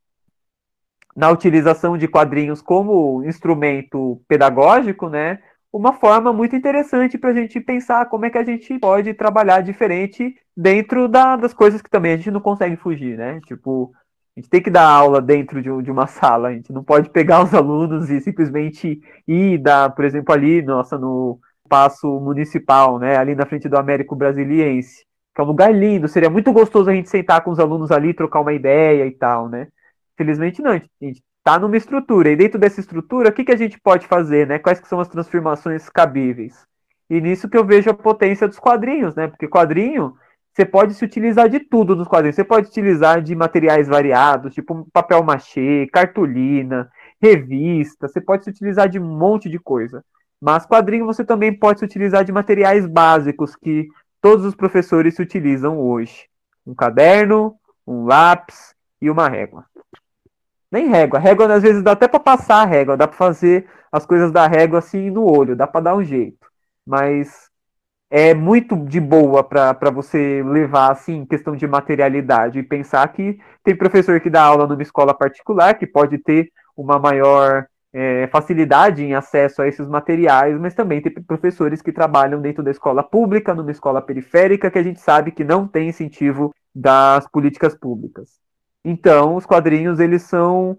na 1.14 1.30
utilização 1.30 1.98
de 1.98 2.08
quadrinhos 2.08 2.62
como 2.62 3.24
instrumento 3.24 4.22
pedagógico, 4.28 5.08
né? 5.08 5.42
Uma 5.72 5.92
forma 5.92 6.32
muito 6.32 6.56
interessante 6.56 7.18
para 7.18 7.30
a 7.30 7.34
gente 7.34 7.60
pensar 7.60 8.06
como 8.06 8.24
é 8.24 8.30
que 8.30 8.38
a 8.38 8.44
gente 8.44 8.78
pode 8.78 9.12
trabalhar 9.14 9.60
diferente 9.60 10.34
dentro 10.56 11.06
da, 11.08 11.36
das 11.36 11.52
coisas 11.52 11.82
que 11.82 11.90
também 11.90 12.12
a 12.12 12.16
gente 12.16 12.30
não 12.30 12.40
consegue 12.40 12.76
fugir, 12.76 13.18
né? 13.18 13.40
Tipo, 13.46 13.92
a 14.36 14.40
gente 14.40 14.48
tem 14.48 14.62
que 14.62 14.70
dar 14.70 14.88
aula 14.88 15.20
dentro 15.20 15.60
de, 15.62 15.82
de 15.82 15.90
uma 15.90 16.06
sala, 16.08 16.48
a 16.48 16.52
gente 16.52 16.72
não 16.72 16.82
pode 16.82 17.10
pegar 17.10 17.42
os 17.42 17.52
alunos 17.52 18.08
e 18.10 18.20
simplesmente 18.20 19.00
ir 19.26 19.58
dar, 19.58 19.90
por 19.90 20.04
exemplo, 20.04 20.34
ali, 20.34 20.62
nossa, 20.62 20.96
no 20.98 21.38
passo 21.68 22.20
municipal, 22.20 22.98
né? 22.98 23.16
Ali 23.16 23.34
na 23.34 23.46
frente 23.46 23.68
do 23.68 23.76
Américo 23.76 24.16
Brasiliense, 24.16 25.04
que 25.34 25.40
é 25.40 25.44
um 25.44 25.48
lugar 25.48 25.74
lindo, 25.74 26.08
seria 26.08 26.30
muito 26.30 26.52
gostoso 26.52 26.88
a 26.88 26.94
gente 26.94 27.10
sentar 27.10 27.42
com 27.42 27.50
os 27.50 27.58
alunos 27.58 27.90
ali, 27.90 28.14
trocar 28.14 28.40
uma 28.40 28.52
ideia 28.52 29.06
e 29.06 29.10
tal, 29.12 29.48
né? 29.48 29.68
Felizmente 30.16 30.62
não, 30.62 30.70
a 30.72 30.78
gente 31.00 31.22
está 31.46 31.60
numa 31.60 31.76
estrutura, 31.76 32.28
e 32.28 32.34
dentro 32.34 32.58
dessa 32.58 32.80
estrutura, 32.80 33.28
o 33.28 33.32
que, 33.32 33.44
que 33.44 33.52
a 33.52 33.56
gente 33.56 33.78
pode 33.78 34.08
fazer, 34.08 34.48
né? 34.48 34.58
Quais 34.58 34.80
que 34.80 34.88
são 34.88 34.98
as 34.98 35.06
transformações 35.06 35.88
cabíveis? 35.88 36.66
E 37.08 37.20
nisso 37.20 37.48
que 37.48 37.56
eu 37.56 37.64
vejo 37.64 37.88
a 37.88 37.94
potência 37.94 38.48
dos 38.48 38.58
quadrinhos, 38.58 39.14
né? 39.14 39.28
Porque 39.28 39.46
quadrinho, 39.46 40.16
você 40.52 40.64
pode 40.64 40.94
se 40.94 41.04
utilizar 41.04 41.48
de 41.48 41.60
tudo 41.60 41.94
nos 41.94 42.08
quadrinhos. 42.08 42.34
Você 42.34 42.42
pode 42.42 42.66
utilizar 42.66 43.22
de 43.22 43.32
materiais 43.36 43.86
variados, 43.86 44.54
tipo 44.54 44.88
papel 44.92 45.22
machê, 45.22 45.86
cartolina, 45.92 46.90
revista, 47.22 48.08
você 48.08 48.20
pode 48.20 48.42
se 48.42 48.50
utilizar 48.50 48.88
de 48.88 48.98
um 48.98 49.04
monte 49.04 49.48
de 49.48 49.60
coisa. 49.60 50.04
Mas 50.40 50.66
quadrinho 50.66 51.06
você 51.06 51.24
também 51.24 51.56
pode 51.56 51.78
se 51.78 51.84
utilizar 51.84 52.24
de 52.24 52.32
materiais 52.32 52.88
básicos 52.88 53.54
que 53.54 53.86
todos 54.20 54.44
os 54.44 54.56
professores 54.56 55.14
se 55.14 55.22
utilizam 55.22 55.78
hoje. 55.78 56.26
Um 56.66 56.74
caderno, 56.74 57.54
um 57.86 58.04
lápis 58.04 58.74
e 59.00 59.08
uma 59.08 59.28
régua. 59.28 59.64
Nem 60.70 60.88
régua. 60.88 61.18
Régua 61.18 61.52
às 61.54 61.62
vezes 61.62 61.82
dá 61.82 61.92
até 61.92 62.08
para 62.08 62.20
passar 62.20 62.62
a 62.62 62.64
régua, 62.64 62.96
dá 62.96 63.06
para 63.06 63.16
fazer 63.16 63.68
as 63.90 64.04
coisas 64.04 64.32
da 64.32 64.46
régua 64.46 64.78
assim 64.80 65.10
no 65.10 65.24
olho, 65.24 65.56
dá 65.56 65.66
para 65.66 65.80
dar 65.82 65.96
um 65.96 66.04
jeito. 66.04 66.46
Mas 66.86 67.50
é 68.10 68.34
muito 68.34 68.76
de 68.76 69.00
boa 69.00 69.42
para 69.42 69.90
você 69.90 70.42
levar 70.44 70.92
assim 70.92 71.24
questão 71.26 71.56
de 71.56 71.66
materialidade 71.66 72.58
e 72.58 72.62
pensar 72.62 73.06
que 73.12 73.38
tem 73.64 73.76
professor 73.76 74.20
que 74.20 74.30
dá 74.30 74.42
aula 74.42 74.66
numa 74.66 74.82
escola 74.82 75.14
particular 75.14 75.74
que 75.74 75.86
pode 75.86 76.18
ter 76.18 76.50
uma 76.76 76.98
maior 76.98 77.66
é, 77.92 78.26
facilidade 78.28 79.02
em 79.02 79.14
acesso 79.14 79.62
a 79.62 79.68
esses 79.68 79.88
materiais, 79.88 80.58
mas 80.60 80.74
também 80.74 81.00
tem 81.00 81.12
professores 81.12 81.80
que 81.80 81.90
trabalham 81.92 82.40
dentro 82.40 82.62
da 82.62 82.70
escola 82.70 83.02
pública, 83.02 83.54
numa 83.54 83.70
escola 83.70 84.02
periférica, 84.02 84.70
que 84.70 84.78
a 84.78 84.82
gente 84.82 85.00
sabe 85.00 85.32
que 85.32 85.42
não 85.42 85.66
tem 85.66 85.88
incentivo 85.88 86.54
das 86.74 87.26
políticas 87.28 87.74
públicas. 87.74 88.45
Então, 88.88 89.34
os 89.34 89.44
quadrinhos, 89.44 89.98
eles 89.98 90.22
são 90.22 90.78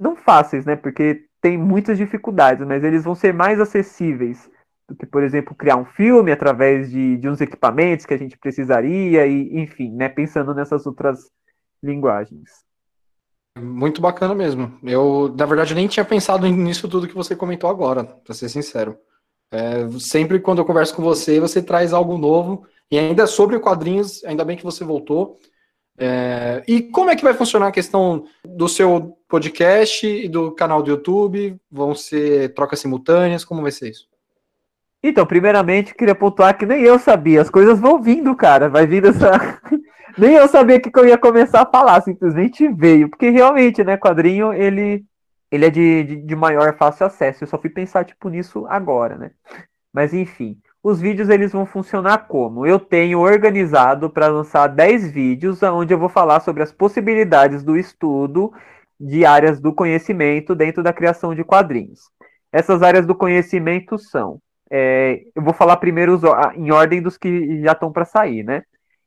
não 0.00 0.16
fáceis, 0.16 0.64
né? 0.64 0.76
Porque 0.76 1.26
tem 1.42 1.58
muitas 1.58 1.98
dificuldades, 1.98 2.66
mas 2.66 2.82
eles 2.82 3.04
vão 3.04 3.14
ser 3.14 3.34
mais 3.34 3.60
acessíveis 3.60 4.48
do 4.88 4.96
que, 4.96 5.04
por 5.04 5.22
exemplo, 5.22 5.54
criar 5.54 5.76
um 5.76 5.84
filme 5.84 6.32
através 6.32 6.90
de, 6.90 7.18
de 7.18 7.28
uns 7.28 7.42
equipamentos 7.42 8.06
que 8.06 8.14
a 8.14 8.16
gente 8.16 8.38
precisaria, 8.38 9.26
e 9.26 9.60
enfim, 9.60 9.90
né? 9.90 10.08
Pensando 10.08 10.54
nessas 10.54 10.86
outras 10.86 11.30
linguagens. 11.82 12.64
Muito 13.58 14.00
bacana 14.00 14.34
mesmo. 14.34 14.78
Eu, 14.82 15.34
na 15.36 15.44
verdade, 15.44 15.74
nem 15.74 15.86
tinha 15.86 16.06
pensado 16.06 16.46
nisso 16.48 16.88
tudo 16.88 17.06
que 17.06 17.14
você 17.14 17.36
comentou 17.36 17.68
agora, 17.68 18.04
para 18.04 18.34
ser 18.34 18.48
sincero. 18.48 18.96
É, 19.52 19.86
sempre 20.00 20.40
quando 20.40 20.60
eu 20.60 20.64
converso 20.64 20.96
com 20.96 21.02
você, 21.02 21.38
você 21.38 21.60
traz 21.60 21.92
algo 21.92 22.16
novo, 22.16 22.66
e 22.90 22.98
ainda 22.98 23.26
sobre 23.26 23.58
quadrinhos, 23.58 24.24
ainda 24.24 24.46
bem 24.46 24.56
que 24.56 24.64
você 24.64 24.82
voltou. 24.82 25.38
É, 26.00 26.62
e 26.68 26.80
como 26.80 27.10
é 27.10 27.16
que 27.16 27.24
vai 27.24 27.34
funcionar 27.34 27.66
a 27.66 27.72
questão 27.72 28.24
do 28.44 28.68
seu 28.68 29.18
podcast 29.28 30.06
e 30.06 30.28
do 30.28 30.52
canal 30.52 30.80
do 30.80 30.90
YouTube? 30.90 31.56
Vão 31.70 31.92
ser 31.94 32.54
trocas 32.54 32.78
simultâneas? 32.78 33.44
Como 33.44 33.62
vai 33.62 33.72
ser 33.72 33.90
isso? 33.90 34.08
Então, 35.02 35.26
primeiramente, 35.26 35.94
queria 35.94 36.14
pontuar 36.14 36.56
que 36.56 36.66
nem 36.66 36.82
eu 36.82 36.98
sabia. 36.98 37.42
As 37.42 37.50
coisas 37.50 37.80
vão 37.80 38.00
vindo, 38.00 38.34
cara. 38.36 38.68
Vai 38.68 38.86
vindo 38.86 39.08
essa. 39.08 39.60
nem 40.16 40.34
eu 40.34 40.46
sabia 40.46 40.80
que 40.80 40.96
eu 40.96 41.06
ia 41.06 41.18
começar 41.18 41.62
a 41.62 41.70
falar, 41.70 42.00
simplesmente 42.02 42.68
veio. 42.68 43.08
Porque 43.08 43.30
realmente, 43.30 43.82
né, 43.82 43.96
quadrinho, 43.96 44.52
ele, 44.52 45.04
ele 45.50 45.66
é 45.66 45.70
de, 45.70 46.04
de, 46.04 46.16
de 46.16 46.36
maior 46.36 46.76
fácil 46.76 47.06
acesso. 47.06 47.42
Eu 47.42 47.48
só 47.48 47.58
fui 47.58 47.70
pensar, 47.70 48.04
tipo, 48.04 48.28
nisso 48.28 48.66
agora, 48.68 49.16
né? 49.16 49.30
Mas 49.92 50.14
enfim. 50.14 50.56
Os 50.82 51.00
vídeos 51.00 51.28
eles 51.28 51.52
vão 51.52 51.66
funcionar 51.66 52.28
como? 52.28 52.64
Eu 52.64 52.78
tenho 52.78 53.18
organizado 53.20 54.08
para 54.08 54.28
lançar 54.28 54.68
10 54.68 55.10
vídeos 55.10 55.62
onde 55.62 55.92
eu 55.92 55.98
vou 55.98 56.08
falar 56.08 56.40
sobre 56.40 56.62
as 56.62 56.72
possibilidades 56.72 57.64
do 57.64 57.76
estudo 57.76 58.52
de 58.98 59.24
áreas 59.24 59.60
do 59.60 59.72
conhecimento 59.74 60.54
dentro 60.54 60.82
da 60.82 60.92
criação 60.92 61.34
de 61.34 61.44
quadrinhos. 61.44 62.00
Essas 62.52 62.82
áreas 62.82 63.06
do 63.06 63.14
conhecimento 63.14 63.98
são, 63.98 64.40
é, 64.70 65.22
eu 65.34 65.42
vou 65.42 65.52
falar 65.52 65.76
primeiro 65.78 66.20
em 66.54 66.70
ordem 66.70 67.02
dos 67.02 67.18
que 67.18 67.60
já 67.62 67.72
estão 67.72 67.92
para 67.92 68.04
sair, 68.04 68.44
né? 68.44 68.62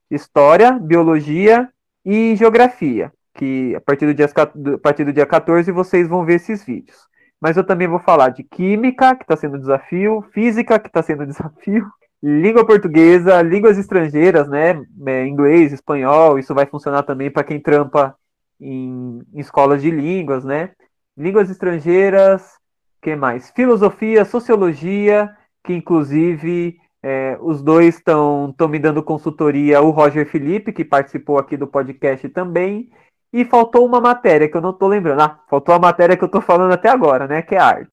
História, 0.09 0.73
biologia 0.73 1.69
e 2.05 2.35
geografia, 2.35 3.11
que 3.33 3.73
a 3.75 3.81
partir 3.81 4.05
do, 4.05 4.13
dia, 4.13 4.25
a 4.27 4.77
partir 4.77 5.05
do 5.05 5.13
dia 5.13 5.25
14 5.25 5.71
vocês 5.71 6.07
vão 6.07 6.25
ver 6.25 6.35
esses 6.35 6.63
vídeos 6.65 7.10
mas 7.41 7.57
eu 7.57 7.63
também 7.63 7.87
vou 7.87 7.99
falar 7.99 8.29
de 8.29 8.43
química, 8.43 9.15
que 9.15 9.23
está 9.23 9.35
sendo 9.35 9.57
desafio, 9.57 10.23
física, 10.31 10.77
que 10.77 10.87
está 10.87 11.01
sendo 11.01 11.25
desafio, 11.27 11.91
língua 12.21 12.63
portuguesa, 12.63 13.41
línguas 13.41 13.79
estrangeiras, 13.79 14.47
né? 14.47 14.79
É, 15.07 15.25
inglês, 15.25 15.73
espanhol, 15.73 16.37
isso 16.37 16.53
vai 16.53 16.67
funcionar 16.67 17.01
também 17.01 17.31
para 17.31 17.43
quem 17.43 17.59
trampa 17.59 18.15
em, 18.59 19.23
em, 19.33 19.39
escolas 19.39 19.81
de 19.81 19.89
línguas, 19.89 20.45
né? 20.45 20.71
Línguas 21.17 21.49
estrangeiras, 21.49 22.53
que 23.01 23.15
mais? 23.15 23.49
Filosofia, 23.49 24.23
sociologia, 24.23 25.35
que 25.63 25.73
inclusive 25.73 26.77
é, 27.01 27.37
os 27.41 27.63
dois 27.63 27.95
estão 27.95 28.53
me 28.69 28.77
dando 28.77 29.01
consultoria, 29.01 29.81
o 29.81 29.89
Roger 29.89 30.29
Felipe, 30.29 30.71
que 30.71 30.85
participou 30.85 31.39
aqui 31.39 31.57
do 31.57 31.65
podcast 31.65 32.29
também, 32.29 32.91
e 33.33 33.45
faltou 33.45 33.85
uma 33.85 34.01
matéria 34.01 34.49
que 34.49 34.57
eu 34.57 34.61
não 34.61 34.73
tô 34.73 34.87
lembrando. 34.87 35.21
Ah, 35.21 35.39
faltou 35.49 35.73
a 35.75 35.79
matéria 35.79 36.17
que 36.17 36.23
eu 36.23 36.29
tô 36.29 36.41
falando 36.41 36.73
até 36.73 36.89
agora, 36.89 37.27
né? 37.27 37.41
Que 37.41 37.55
é 37.55 37.59
arte. 37.59 37.91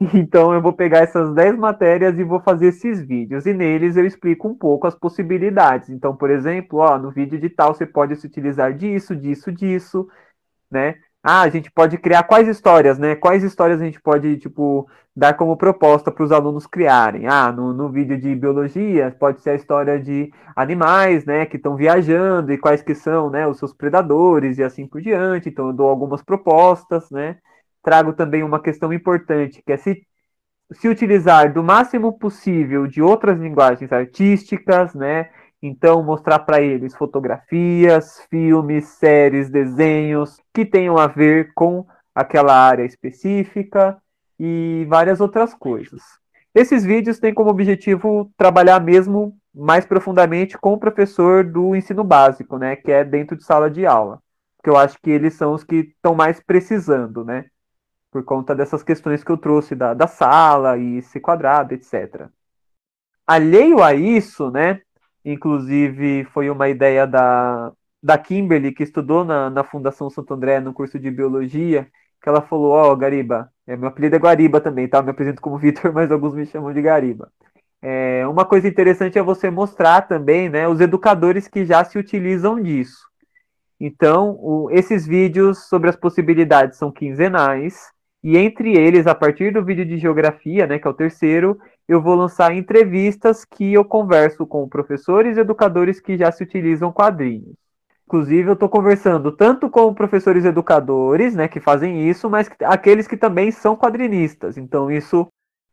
Então 0.14 0.52
eu 0.52 0.60
vou 0.60 0.72
pegar 0.72 0.98
essas 1.00 1.32
10 1.34 1.56
matérias 1.56 2.18
e 2.18 2.24
vou 2.24 2.40
fazer 2.40 2.68
esses 2.68 3.00
vídeos. 3.00 3.46
E 3.46 3.54
neles 3.54 3.96
eu 3.96 4.04
explico 4.06 4.48
um 4.48 4.54
pouco 4.54 4.86
as 4.86 4.94
possibilidades. 4.94 5.88
Então, 5.88 6.16
por 6.16 6.30
exemplo, 6.30 6.80
ó, 6.80 6.98
no 6.98 7.10
vídeo 7.10 7.38
de 7.40 7.48
tal 7.48 7.74
você 7.74 7.86
pode 7.86 8.16
se 8.16 8.26
utilizar 8.26 8.74
disso, 8.74 9.14
disso, 9.16 9.52
disso, 9.52 10.08
né? 10.70 10.96
Ah, 11.26 11.40
a 11.40 11.48
gente 11.48 11.70
pode 11.70 11.96
criar 11.96 12.24
quais 12.24 12.46
histórias, 12.46 12.98
né? 12.98 13.16
Quais 13.16 13.42
histórias 13.42 13.80
a 13.80 13.84
gente 13.84 13.98
pode, 14.00 14.36
tipo, 14.36 14.86
dar 15.16 15.32
como 15.34 15.56
proposta 15.56 16.12
para 16.12 16.22
os 16.22 16.30
alunos 16.30 16.66
criarem? 16.66 17.26
Ah, 17.26 17.50
no, 17.50 17.72
no 17.72 17.88
vídeo 17.90 18.20
de 18.20 18.34
biologia, 18.34 19.10
pode 19.18 19.40
ser 19.40 19.50
a 19.50 19.54
história 19.54 19.98
de 19.98 20.30
animais, 20.54 21.24
né, 21.24 21.46
que 21.46 21.56
estão 21.56 21.76
viajando 21.76 22.52
e 22.52 22.58
quais 22.58 22.82
que 22.82 22.94
são, 22.94 23.30
né, 23.30 23.46
os 23.46 23.58
seus 23.58 23.72
predadores 23.72 24.58
e 24.58 24.62
assim 24.62 24.86
por 24.86 25.00
diante. 25.00 25.48
Então, 25.48 25.68
eu 25.68 25.72
dou 25.72 25.88
algumas 25.88 26.22
propostas, 26.22 27.10
né? 27.10 27.38
Trago 27.82 28.12
também 28.12 28.42
uma 28.42 28.60
questão 28.60 28.92
importante, 28.92 29.62
que 29.64 29.72
é 29.72 29.76
se, 29.78 30.06
se 30.72 30.88
utilizar 30.88 31.52
do 31.52 31.62
máximo 31.64 32.18
possível 32.18 32.86
de 32.86 33.02
outras 33.02 33.38
linguagens 33.38 33.92
artísticas, 33.92 34.94
né? 34.94 35.30
Então, 35.66 36.02
mostrar 36.02 36.40
para 36.40 36.60
eles 36.60 36.94
fotografias, 36.94 38.20
filmes, 38.28 38.84
séries, 38.84 39.48
desenhos 39.48 40.38
que 40.52 40.62
tenham 40.62 40.98
a 40.98 41.06
ver 41.06 41.54
com 41.54 41.86
aquela 42.14 42.54
área 42.54 42.84
específica 42.84 43.96
e 44.38 44.84
várias 44.90 45.22
outras 45.22 45.54
coisas. 45.54 46.02
Esses 46.54 46.84
vídeos 46.84 47.18
têm 47.18 47.32
como 47.32 47.48
objetivo 47.48 48.30
trabalhar 48.36 48.78
mesmo 48.78 49.34
mais 49.54 49.86
profundamente 49.86 50.58
com 50.58 50.74
o 50.74 50.78
professor 50.78 51.42
do 51.42 51.74
ensino 51.74 52.04
básico, 52.04 52.58
né, 52.58 52.76
que 52.76 52.92
é 52.92 53.02
dentro 53.02 53.34
de 53.34 53.42
sala 53.42 53.70
de 53.70 53.86
aula, 53.86 54.20
que 54.62 54.68
eu 54.68 54.76
acho 54.76 54.98
que 55.00 55.08
eles 55.08 55.32
são 55.32 55.54
os 55.54 55.64
que 55.64 55.76
estão 55.76 56.14
mais 56.14 56.40
precisando, 56.40 57.24
né, 57.24 57.46
por 58.10 58.22
conta 58.22 58.54
dessas 58.54 58.82
questões 58.82 59.24
que 59.24 59.32
eu 59.32 59.38
trouxe 59.38 59.74
da, 59.74 59.94
da 59.94 60.06
sala 60.06 60.76
e 60.76 61.00
ser 61.00 61.20
quadrado, 61.20 61.72
etc. 61.72 62.28
Alheio 63.26 63.82
a 63.82 63.94
isso, 63.94 64.50
né, 64.50 64.82
Inclusive, 65.24 66.24
foi 66.24 66.50
uma 66.50 66.68
ideia 66.68 67.06
da, 67.06 67.72
da 68.02 68.18
Kimberly, 68.18 68.72
que 68.72 68.82
estudou 68.82 69.24
na, 69.24 69.48
na 69.48 69.64
Fundação 69.64 70.10
Santo 70.10 70.34
André, 70.34 70.60
no 70.60 70.74
curso 70.74 70.98
de 70.98 71.10
Biologia, 71.10 71.88
que 72.22 72.28
ela 72.28 72.42
falou, 72.42 72.72
ó, 72.72 72.92
oh, 72.92 72.96
Gariba, 72.96 73.50
é, 73.66 73.76
meu 73.76 73.88
apelido 73.88 74.16
é 74.16 74.18
Guariba 74.18 74.60
também, 74.60 74.88
tá? 74.88 74.98
Eu 74.98 75.04
me 75.04 75.10
apresento 75.10 75.40
como 75.40 75.56
Vitor, 75.58 75.92
mas 75.92 76.10
alguns 76.10 76.34
me 76.34 76.46
chamam 76.46 76.72
de 76.72 76.82
Gariba. 76.82 77.30
É, 77.80 78.26
uma 78.26 78.46
coisa 78.46 78.66
interessante 78.66 79.18
é 79.18 79.22
você 79.22 79.50
mostrar 79.50 80.02
também, 80.02 80.48
né, 80.48 80.66
os 80.66 80.80
educadores 80.80 81.46
que 81.48 81.66
já 81.66 81.84
se 81.84 81.98
utilizam 81.98 82.60
disso. 82.60 83.06
Então, 83.78 84.38
o, 84.40 84.70
esses 84.70 85.06
vídeos 85.06 85.68
sobre 85.68 85.90
as 85.90 85.96
possibilidades 85.96 86.78
são 86.78 86.90
quinzenais, 86.90 87.92
e 88.22 88.38
entre 88.38 88.74
eles, 88.74 89.06
a 89.06 89.14
partir 89.14 89.52
do 89.52 89.62
vídeo 89.62 89.84
de 89.84 89.98
geografia, 89.98 90.66
né, 90.66 90.78
que 90.78 90.86
é 90.86 90.90
o 90.90 90.94
terceiro, 90.94 91.58
eu 91.88 92.00
vou 92.00 92.14
lançar 92.14 92.54
entrevistas 92.54 93.44
que 93.44 93.72
eu 93.72 93.84
converso 93.84 94.46
com 94.46 94.68
professores 94.68 95.36
e 95.36 95.40
educadores 95.40 96.00
que 96.00 96.16
já 96.16 96.32
se 96.32 96.42
utilizam 96.42 96.92
quadrinhos. 96.92 97.54
Inclusive, 98.06 98.48
eu 98.48 98.54
estou 98.54 98.68
conversando 98.68 99.32
tanto 99.32 99.68
com 99.70 99.94
professores 99.94 100.44
educadores, 100.44 101.34
né, 101.34 101.48
que 101.48 101.60
fazem 101.60 102.08
isso, 102.08 102.28
mas 102.28 102.50
aqueles 102.62 103.06
que 103.06 103.16
também 103.16 103.50
são 103.50 103.76
quadrinistas. 103.76 104.56
Então, 104.56 104.90
isso 104.90 105.26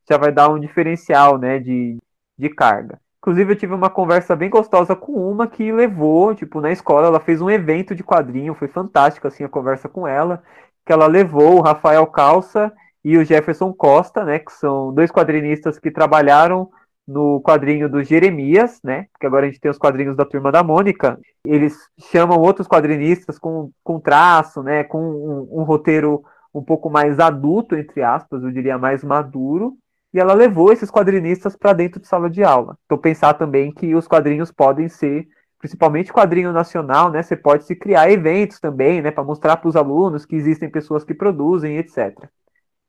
já 0.10 0.17
vai 0.17 0.32
dar 0.32 0.50
um 0.50 0.60
diferencial, 0.60 1.38
né, 1.38 1.60
de, 1.60 1.97
de 2.38 2.50
carga. 2.50 3.00
Inclusive, 3.19 3.54
eu 3.54 3.56
tive 3.56 3.74
uma 3.74 3.89
conversa 3.89 4.36
bem 4.36 4.50
gostosa 4.50 4.95
com 4.95 5.12
uma 5.12 5.45
que 5.45 5.71
levou, 5.71 6.34
tipo, 6.34 6.60
na 6.60 6.71
escola, 6.71 7.08
ela 7.08 7.19
fez 7.19 7.39
um 7.41 7.50
evento 7.50 7.93
de 7.93 8.04
quadrinho, 8.04 8.56
foi 8.56 8.67
fantástico, 8.67 9.28
assim, 9.28 9.43
a 9.43 9.50
conversa 9.50 9.88
com 9.88 10.08
ela, 10.08 10.41
que 10.86 10.91
ela 10.91 11.06
levou 11.08 11.58
o 11.58 11.62
Rafael 11.62 12.08
Calça 12.08 12.74
e 13.04 13.18
o 13.18 13.26
Jefferson 13.26 13.74
Costa, 13.74 14.24
né, 14.24 14.40
que 14.40 14.52
são 14.52 14.94
dois 14.94 15.12
quadrinistas 15.12 15.80
que 15.80 15.92
trabalharam 15.92 16.70
no 17.08 17.42
quadrinho 17.42 17.90
do 17.90 18.04
Jeremias, 18.04 18.80
né, 18.84 19.08
porque 19.12 19.26
agora 19.26 19.46
a 19.46 19.50
gente 19.50 19.60
tem 19.60 19.72
os 19.72 19.78
quadrinhos 19.78 20.16
da 20.16 20.26
Turma 20.26 20.52
da 20.52 20.64
Mônica, 20.64 21.20
eles 21.46 21.76
chamam 22.12 22.40
outros 22.40 22.68
quadrinistas 22.68 23.40
com, 23.40 23.72
com 23.84 24.00
traço, 24.00 24.62
né, 24.62 24.84
com 24.84 25.02
um, 25.02 25.62
um 25.62 25.64
roteiro 25.64 26.24
um 26.54 26.64
pouco 26.64 26.90
mais 26.90 27.20
adulto, 27.20 27.76
entre 27.76 28.04
aspas, 28.04 28.44
eu 28.44 28.52
diria 28.52 28.78
mais 28.78 29.04
maduro, 29.04 29.78
e 30.14 30.20
ela 30.20 30.34
levou 30.34 30.72
esses 30.72 30.92
quadrinistas 30.92 31.56
para 31.56 31.74
dentro 31.74 32.00
de 32.00 32.08
sala 32.08 32.30
de 32.30 32.44
aula. 32.44 32.78
Então 32.86 32.98
pensar 32.98 33.34
também 33.34 33.72
que 33.72 33.96
os 33.96 34.08
quadrinhos 34.08 34.52
podem 34.52 34.90
ser 34.90 35.28
principalmente 35.58 36.12
quadrinho 36.12 36.52
nacional, 36.52 37.12
né? 37.12 37.22
Você 37.22 37.36
pode 37.36 37.66
se 37.66 37.76
criar 37.76 38.12
eventos 38.12 38.60
também, 38.60 39.00
né, 39.02 39.12
para 39.12 39.24
mostrar 39.24 39.58
para 39.58 39.70
os 39.70 39.76
alunos 39.76 40.26
que 40.26 40.36
existem 40.36 40.70
pessoas 40.70 41.04
que 41.04 41.14
produzem, 41.14 41.78
etc. 41.78 42.18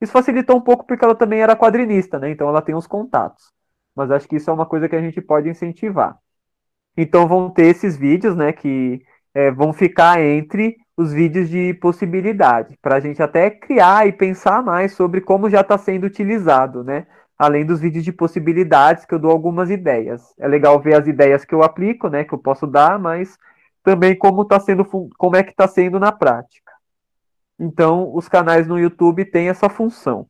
Isso 0.03 0.13
facilitou 0.13 0.57
um 0.57 0.61
pouco 0.61 0.85
porque 0.85 1.05
ela 1.05 1.15
também 1.15 1.41
era 1.41 1.57
quadrinista, 1.57 2.19
né? 2.19 2.31
Então 2.31 2.49
ela 2.49 2.61
tem 2.61 2.75
os 2.75 2.89
contatos. 2.89 3.53
Mas 3.95 4.11
acho 4.11 4.29
que 4.29 4.37
isso 4.37 4.51
é 4.51 4.53
uma 4.53 4.67
coisa 4.67 4.89
que 4.89 4.97
a 4.97 5.01
gente 5.01 5.21
pode 5.21 5.49
incentivar. 5.49 6.19
Então 6.97 7.29
vão 7.29 7.49
ter 7.51 7.67
esses 7.67 7.97
vídeos, 7.97 8.37
né? 8.37 8.53
Que 8.53 9.01
é, 9.33 9.51
vão 9.51 9.73
ficar 9.73 10.21
entre 10.21 10.77
os 10.97 11.13
vídeos 11.13 11.49
de 11.49 11.73
possibilidade, 11.75 12.77
para 12.83 12.97
a 12.97 13.01
gente 13.01 13.23
até 13.23 13.51
criar 13.51 14.07
e 14.07 14.13
pensar 14.13 14.63
mais 14.63 14.93
sobre 14.93 15.21
como 15.21 15.49
já 15.49 15.63
está 15.63 15.79
sendo 15.79 16.05
utilizado, 16.05 16.85
né? 16.85 17.07
Além 17.39 17.65
dos 17.65 17.81
vídeos 17.81 18.05
de 18.05 18.13
possibilidades, 18.13 19.05
que 19.07 19.15
eu 19.15 19.19
dou 19.19 19.31
algumas 19.31 19.71
ideias. 19.71 20.35
É 20.39 20.47
legal 20.49 20.79
ver 20.81 20.95
as 20.95 21.07
ideias 21.07 21.45
que 21.45 21.55
eu 21.55 21.63
aplico, 21.63 22.09
né? 22.09 22.25
Que 22.25 22.35
eu 22.35 22.39
posso 22.39 22.67
dar, 22.67 22.99
mas 22.99 23.39
também 23.83 24.17
como 24.17 24.45
tá 24.45 24.61
sendo, 24.61 24.85
como 25.17 25.37
é 25.37 25.43
que 25.43 25.51
está 25.53 25.67
sendo 25.69 25.99
na 26.01 26.13
prática. 26.13 26.62
Então, 27.59 28.15
os 28.15 28.29
canais 28.29 28.67
no 28.67 28.79
YouTube 28.79 29.25
têm 29.25 29.49
essa 29.49 29.69
função. 29.69 30.27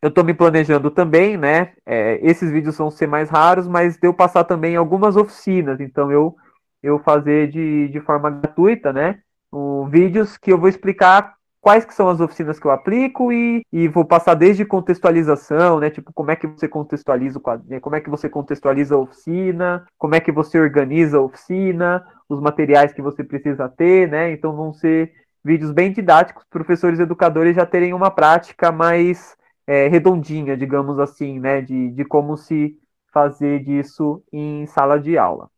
Eu 0.00 0.08
estou 0.08 0.22
me 0.22 0.34
planejando 0.34 0.90
também, 0.90 1.36
né? 1.36 1.72
É, 1.86 2.18
esses 2.22 2.50
vídeos 2.50 2.76
vão 2.76 2.90
ser 2.90 3.06
mais 3.06 3.30
raros, 3.30 3.66
mas 3.66 3.98
eu 4.02 4.12
passar 4.12 4.44
também 4.44 4.76
algumas 4.76 5.16
oficinas. 5.16 5.80
Então, 5.80 6.12
eu, 6.12 6.36
eu 6.82 6.98
fazer 6.98 7.48
de, 7.50 7.88
de 7.88 8.00
forma 8.00 8.30
gratuita, 8.30 8.92
né? 8.92 9.20
Um, 9.52 9.88
vídeos 9.88 10.36
que 10.36 10.52
eu 10.52 10.58
vou 10.58 10.68
explicar 10.68 11.34
quais 11.64 11.86
que 11.86 11.94
são 11.94 12.10
as 12.10 12.20
oficinas 12.20 12.60
que 12.60 12.66
eu 12.66 12.70
aplico 12.70 13.32
e, 13.32 13.62
e 13.72 13.88
vou 13.88 14.04
passar 14.04 14.34
desde 14.34 14.66
contextualização, 14.66 15.80
né? 15.80 15.88
Tipo, 15.88 16.12
como 16.12 16.30
é 16.30 16.36
que 16.36 16.46
você 16.46 16.68
contextualiza 16.68 17.38
o 17.38 17.40
quadrinho, 17.40 17.80
como 17.80 17.96
é 17.96 18.00
que 18.02 18.10
você 18.10 18.28
contextualiza 18.28 18.94
a 18.94 18.98
oficina, 18.98 19.86
como 19.96 20.14
é 20.14 20.20
que 20.20 20.30
você 20.30 20.60
organiza 20.60 21.16
a 21.16 21.22
oficina, 21.22 22.06
os 22.28 22.38
materiais 22.38 22.92
que 22.92 23.00
você 23.00 23.24
precisa 23.24 23.66
ter, 23.66 24.06
né? 24.10 24.30
Então 24.32 24.54
vão 24.54 24.74
ser 24.74 25.10
vídeos 25.44 25.70
bem 25.70 25.92
didáticos, 25.92 26.44
professores 26.48 26.98
educadores 26.98 27.54
já 27.56 27.66
terem 27.66 27.92
uma 27.92 28.10
prática 28.10 28.72
mais 28.72 29.36
é, 29.66 29.88
redondinha, 29.88 30.56
digamos 30.56 30.98
assim, 30.98 31.38
né, 31.38 31.60
de, 31.60 31.90
de 31.90 32.04
como 32.04 32.36
se 32.36 32.78
fazer 33.12 33.62
disso 33.62 34.22
em 34.32 34.66
sala 34.66 34.98
de 34.98 35.18
aula. 35.18 35.48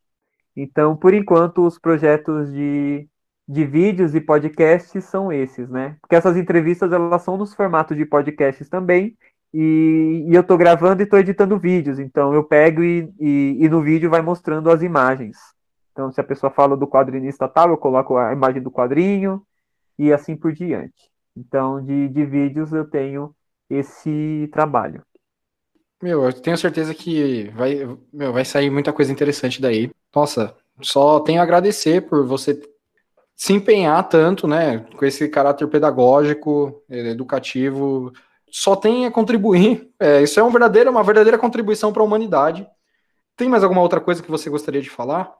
Então, 0.55 0.95
por 0.95 1.13
enquanto, 1.13 1.65
os 1.65 1.79
projetos 1.79 2.51
de, 2.51 3.07
de 3.47 3.65
vídeos 3.65 4.13
e 4.13 4.21
podcasts 4.21 5.03
são 5.05 5.31
esses, 5.31 5.69
né? 5.69 5.95
Porque 6.01 6.15
essas 6.15 6.35
entrevistas 6.35 6.91
elas 6.91 7.21
são 7.21 7.37
nos 7.37 7.53
formatos 7.53 7.95
de 7.95 8.05
podcasts 8.05 8.67
também, 8.67 9.15
e, 9.53 10.25
e 10.27 10.35
eu 10.35 10.41
estou 10.41 10.57
gravando 10.57 11.01
e 11.01 11.05
estou 11.05 11.17
editando 11.17 11.57
vídeos, 11.57 11.99
então 11.99 12.33
eu 12.33 12.43
pego 12.43 12.83
e, 12.83 13.11
e, 13.19 13.57
e 13.59 13.69
no 13.69 13.81
vídeo 13.81 14.09
vai 14.09 14.21
mostrando 14.21 14.69
as 14.69 14.81
imagens. 14.81 15.37
Então, 15.91 16.11
se 16.11 16.21
a 16.21 16.23
pessoa 16.23 16.51
fala 16.51 16.77
do 16.77 16.87
quadrinista 16.87 17.47
tal, 17.47 17.69
eu 17.69 17.77
coloco 17.77 18.17
a 18.17 18.31
imagem 18.33 18.61
do 18.61 18.69
quadrinho, 18.69 19.41
e 19.97 20.13
assim 20.13 20.35
por 20.35 20.53
diante. 20.53 21.11
Então, 21.35 21.83
de, 21.83 22.09
de 22.09 22.25
vídeos 22.25 22.73
eu 22.73 22.89
tenho 22.89 23.35
esse 23.69 24.49
trabalho. 24.51 25.03
Meu, 26.01 26.23
eu 26.25 26.33
tenho 26.33 26.57
certeza 26.57 26.93
que 26.93 27.49
vai, 27.55 27.75
meu, 28.13 28.31
vai 28.31 28.45
sair 28.45 28.69
muita 28.69 28.93
coisa 28.93 29.11
interessante 29.11 29.61
daí. 29.61 29.91
Nossa, 30.15 30.55
só 30.81 31.19
tenho 31.19 31.39
a 31.39 31.43
agradecer 31.43 32.07
por 32.07 32.25
você 32.25 32.59
se 33.35 33.53
empenhar 33.53 34.07
tanto, 34.07 34.47
né, 34.47 34.79
com 34.97 35.05
esse 35.05 35.27
caráter 35.29 35.67
pedagógico, 35.67 36.83
educativo. 36.89 38.11
Só 38.49 38.75
tem 38.75 39.05
a 39.05 39.11
contribuir. 39.11 39.89
É, 39.99 40.21
isso 40.21 40.39
é 40.39 40.43
uma 40.43 40.51
verdadeira, 40.51 40.89
uma 40.89 41.03
verdadeira 41.03 41.37
contribuição 41.37 41.91
para 41.91 42.01
a 42.01 42.05
humanidade. 42.05 42.67
Tem 43.35 43.47
mais 43.47 43.63
alguma 43.63 43.81
outra 43.81 43.99
coisa 43.99 44.23
que 44.23 44.31
você 44.31 44.49
gostaria 44.49 44.81
de 44.81 44.89
falar? 44.89 45.31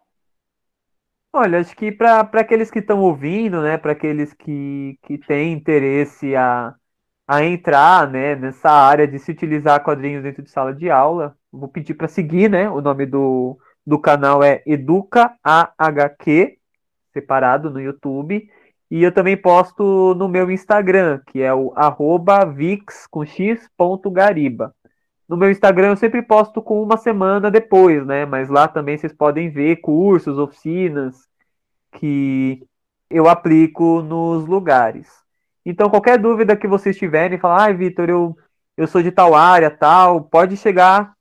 Olha, 1.39 1.60
acho 1.60 1.76
que 1.76 1.91
para 1.91 2.21
aqueles 2.21 2.71
que 2.71 2.80
estão 2.80 3.00
ouvindo, 3.00 3.62
né, 3.62 3.78
para 3.78 3.91
aqueles 3.91 4.34
que, 4.34 4.97
que 5.04 5.19
têm 5.19 5.54
interesse 5.54 6.36
a, 6.36 6.73
a 7.28 7.43
entrar 7.43 8.10
né, 8.10 8.36
nessa 8.36 8.71
área 8.71 9.08
de 9.08 9.19
se 9.19 9.32
utilizar 9.32 9.84
quadrinhos 9.84 10.23
dentro 10.23 10.41
de 10.41 10.50
sala 10.50 10.73
de 10.73 10.89
aula, 10.89 11.38
vou 11.52 11.69
pedir 11.69 11.93
para 11.93 12.08
seguir, 12.08 12.50
né? 12.50 12.67
O 12.67 12.82
nome 12.82 13.06
do, 13.06 13.56
do 13.86 14.00
canal 14.00 14.43
é 14.43 14.63
Educa 14.65 15.36
AHQ, 15.43 16.58
separado 17.13 17.69
no 17.69 17.80
YouTube. 17.80 18.50
E 18.89 19.04
eu 19.04 19.12
também 19.12 19.38
posto 19.38 20.15
no 20.15 20.28
meu 20.28 20.50
Instagram, 20.50 21.21
que 21.28 21.43
é 21.43 21.54
o 21.54 21.71
arroba 21.76 22.45
vix 22.45 23.06
com. 23.06 23.23
No 25.27 25.35
meu 25.37 25.51
Instagram 25.51 25.89
eu 25.89 25.97
sempre 25.97 26.21
posto 26.21 26.61
com 26.61 26.81
uma 26.81 26.97
semana 26.97 27.51
depois, 27.51 28.05
né? 28.05 28.25
Mas 28.25 28.49
lá 28.49 28.67
também 28.67 28.97
vocês 28.97 29.13
podem 29.13 29.49
ver 29.49 29.77
cursos, 29.77 30.37
oficinas 30.37 31.27
que 31.93 32.65
eu 33.09 33.27
aplico 33.27 34.01
nos 34.01 34.45
lugares. 34.47 35.07
Então, 35.65 35.89
qualquer 35.89 36.17
dúvida 36.17 36.55
que 36.55 36.67
vocês 36.67 36.97
tiverem, 36.97 37.37
falar, 37.37 37.63
ai, 37.63 37.73
Vitor, 37.73 38.09
eu, 38.09 38.37
eu 38.77 38.87
sou 38.87 39.03
de 39.03 39.11
tal 39.11 39.35
área, 39.35 39.69
tal, 39.69 40.23
pode 40.23 40.55
chegar 40.55 41.13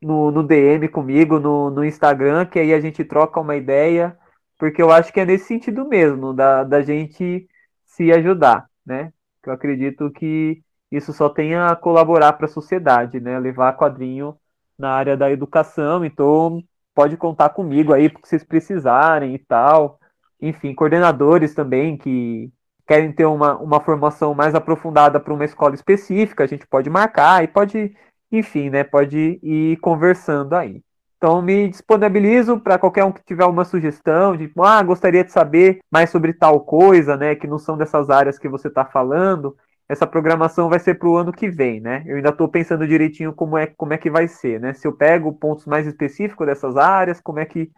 no, 0.00 0.30
no 0.32 0.42
DM 0.42 0.88
comigo 0.88 1.38
no, 1.38 1.70
no 1.70 1.84
Instagram, 1.84 2.46
que 2.46 2.58
aí 2.58 2.74
a 2.74 2.80
gente 2.80 3.04
troca 3.04 3.40
uma 3.40 3.56
ideia, 3.56 4.18
porque 4.58 4.82
eu 4.82 4.90
acho 4.90 5.12
que 5.12 5.20
é 5.20 5.24
nesse 5.24 5.46
sentido 5.46 5.86
mesmo, 5.86 6.32
da, 6.34 6.64
da 6.64 6.82
gente 6.82 7.48
se 7.86 8.12
ajudar, 8.12 8.68
né? 8.84 9.12
Eu 9.44 9.52
acredito 9.52 10.10
que 10.10 10.62
isso 10.92 11.12
só 11.12 11.28
tem 11.28 11.54
a 11.56 11.74
colaborar 11.74 12.34
para 12.34 12.46
a 12.46 12.48
sociedade, 12.48 13.18
né? 13.18 13.38
Levar 13.38 13.76
quadrinho 13.76 14.36
na 14.78 14.90
área 14.90 15.16
da 15.16 15.30
educação, 15.30 16.04
então 16.04 16.62
pode 16.94 17.16
contar 17.16 17.48
comigo 17.50 17.92
aí 17.92 18.08
porque 18.08 18.28
vocês 18.28 18.44
precisarem 18.44 19.34
e 19.34 19.38
tal. 19.38 19.98
Enfim, 20.40 20.74
coordenadores 20.74 21.54
também 21.54 21.96
que 21.96 22.52
querem 22.86 23.12
ter 23.12 23.24
uma, 23.24 23.56
uma 23.56 23.80
formação 23.80 24.34
mais 24.34 24.54
aprofundada 24.54 25.18
para 25.18 25.32
uma 25.32 25.44
escola 25.44 25.74
específica, 25.74 26.44
a 26.44 26.46
gente 26.46 26.66
pode 26.66 26.90
marcar 26.90 27.42
e 27.42 27.48
pode, 27.48 27.96
enfim, 28.30 28.68
né, 28.70 28.84
pode 28.84 29.38
ir 29.42 29.76
conversando 29.78 30.54
aí. 30.54 30.82
Então, 31.16 31.40
me 31.40 31.68
disponibilizo 31.68 32.58
para 32.58 32.78
qualquer 32.78 33.04
um 33.04 33.12
que 33.12 33.22
tiver 33.24 33.44
uma 33.44 33.64
sugestão 33.64 34.36
de, 34.36 34.52
ah, 34.58 34.82
gostaria 34.82 35.22
de 35.22 35.30
saber 35.30 35.78
mais 35.88 36.10
sobre 36.10 36.32
tal 36.32 36.60
coisa, 36.60 37.16
né, 37.16 37.36
que 37.36 37.46
não 37.46 37.58
são 37.58 37.78
dessas 37.78 38.10
áreas 38.10 38.38
que 38.40 38.48
você 38.48 38.66
está 38.66 38.84
falando. 38.84 39.56
Essa 39.92 40.06
programação 40.06 40.70
vai 40.70 40.78
ser 40.78 40.94
para 40.94 41.06
o 41.06 41.18
ano 41.18 41.30
que 41.30 41.50
vem, 41.50 41.78
né? 41.78 42.02
Eu 42.06 42.16
ainda 42.16 42.30
estou 42.30 42.48
pensando 42.48 42.88
direitinho 42.88 43.30
como 43.30 43.58
é, 43.58 43.66
como 43.66 43.92
é 43.92 43.98
que 43.98 44.08
vai 44.08 44.26
ser, 44.26 44.58
né? 44.58 44.72
Se 44.72 44.88
eu 44.88 44.92
pego 44.94 45.34
pontos 45.34 45.66
mais 45.66 45.86
específicos 45.86 46.46
dessas 46.46 46.78
áreas, 46.78 47.20
como 47.20 47.38
é 47.38 47.44
que 47.44 47.70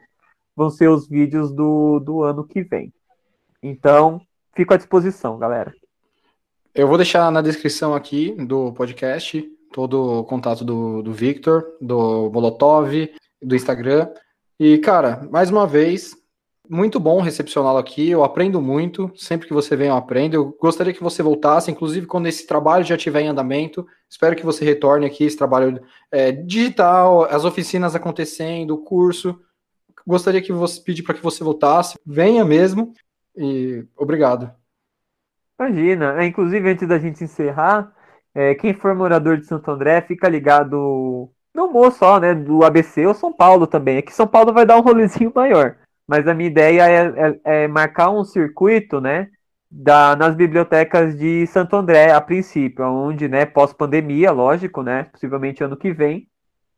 vão 0.55 0.71
ser 0.71 0.89
os 0.89 1.09
vídeos 1.09 1.53
do, 1.53 1.99
do 1.99 2.23
ano 2.23 2.47
que 2.47 2.63
vem. 2.63 2.93
Então, 3.61 4.21
fico 4.55 4.73
à 4.73 4.77
disposição, 4.77 5.37
galera. 5.41 5.75
Eu 6.73 6.87
vou 6.87 6.97
deixar 6.97 7.33
na 7.33 7.43
descrição 7.43 7.97
aqui 7.97 8.31
do 8.47 8.73
podcast 8.75 9.43
todo 9.73 10.21
o 10.21 10.25
contato 10.25 10.65
do, 10.65 11.03
do 11.03 11.13
Victor, 11.13 11.67
do 11.81 12.31
Molotov, 12.31 12.93
do 13.43 13.57
Instagram. 13.57 14.09
E, 14.61 14.79
cara, 14.79 15.29
mais 15.33 15.51
uma 15.51 15.67
vez, 15.67 16.15
muito 16.69 16.99
bom 16.99 17.21
recepcioná-lo 17.21 17.79
aqui. 17.79 18.11
Eu 18.11 18.25
aprendo 18.25 18.61
muito. 18.61 19.13
Sempre 19.17 19.47
que 19.47 19.55
você 19.55 19.77
vem, 19.77 19.89
eu 19.89 19.97
aprendo. 19.97 20.35
Eu 20.35 20.57
gostaria 20.61 20.93
que 20.93 21.03
você 21.03 21.23
voltasse, 21.23 21.71
inclusive 21.71 22.07
quando 22.07 22.27
esse 22.27 22.47
trabalho 22.47 22.85
já 22.85 22.97
estiver 22.97 23.23
em 23.23 23.29
andamento. 23.29 23.87
Espero 24.09 24.35
que 24.37 24.45
você 24.45 24.65
retorne 24.65 25.07
aqui, 25.07 25.25
esse 25.25 25.37
trabalho 25.37 25.81
é, 26.11 26.33
digital, 26.33 27.25
as 27.25 27.45
oficinas 27.45 27.95
acontecendo, 27.95 28.73
o 28.73 28.83
curso. 28.83 29.39
Gostaria 30.07 30.43
que 30.43 30.53
você 30.53 30.81
pedir 30.81 31.03
para 31.03 31.15
que 31.15 31.23
você 31.23 31.43
voltasse. 31.43 31.99
Venha 32.05 32.45
mesmo. 32.45 32.93
E 33.37 33.85
obrigado. 33.97 34.51
Imagina. 35.59 36.23
É, 36.23 36.27
inclusive, 36.27 36.71
antes 36.71 36.89
da 36.89 36.99
gente 36.99 37.25
encerrar, 37.25 37.93
é, 38.35 38.55
quem 38.55 38.75
for 38.75 38.95
morador 38.95 39.37
de 39.37 39.47
Santo 39.47 39.71
André, 39.71 40.01
fica 40.03 40.29
ligado. 40.29 41.31
Não 41.55 41.73
vou 41.73 41.91
só, 41.91 42.19
né? 42.19 42.35
Do 42.35 42.65
ABC 42.65 43.07
ou 43.07 43.15
São 43.15 43.33
Paulo 43.33 43.67
também. 43.67 43.99
Aqui 43.99 44.13
São 44.13 44.27
Paulo 44.27 44.53
vai 44.53 44.67
dar 44.67 44.77
um 44.77 44.83
rolezinho 44.83 45.33
maior. 45.35 45.77
Mas 46.07 46.27
a 46.29 46.35
minha 46.35 46.49
ideia 46.51 46.89
é, 46.89 47.41
é, 47.45 47.65
é 47.65 47.69
marcar 47.69 48.11
um 48.11 48.25
circuito, 48.25 49.01
né? 49.01 49.29
Da, 49.71 50.15
nas 50.15 50.37
bibliotecas 50.37 51.17
de 51.17 51.47
Santo 51.49 51.75
André, 51.75 52.13
a 52.13 52.21
princípio, 52.21 52.85
onde, 52.85 53.27
né, 53.29 53.45
pós-pandemia, 53.45 54.31
lógico, 54.31 54.83
né? 54.83 55.05
Possivelmente 55.05 55.65
ano 55.65 55.77
que 55.77 55.93
vem. 55.93 56.29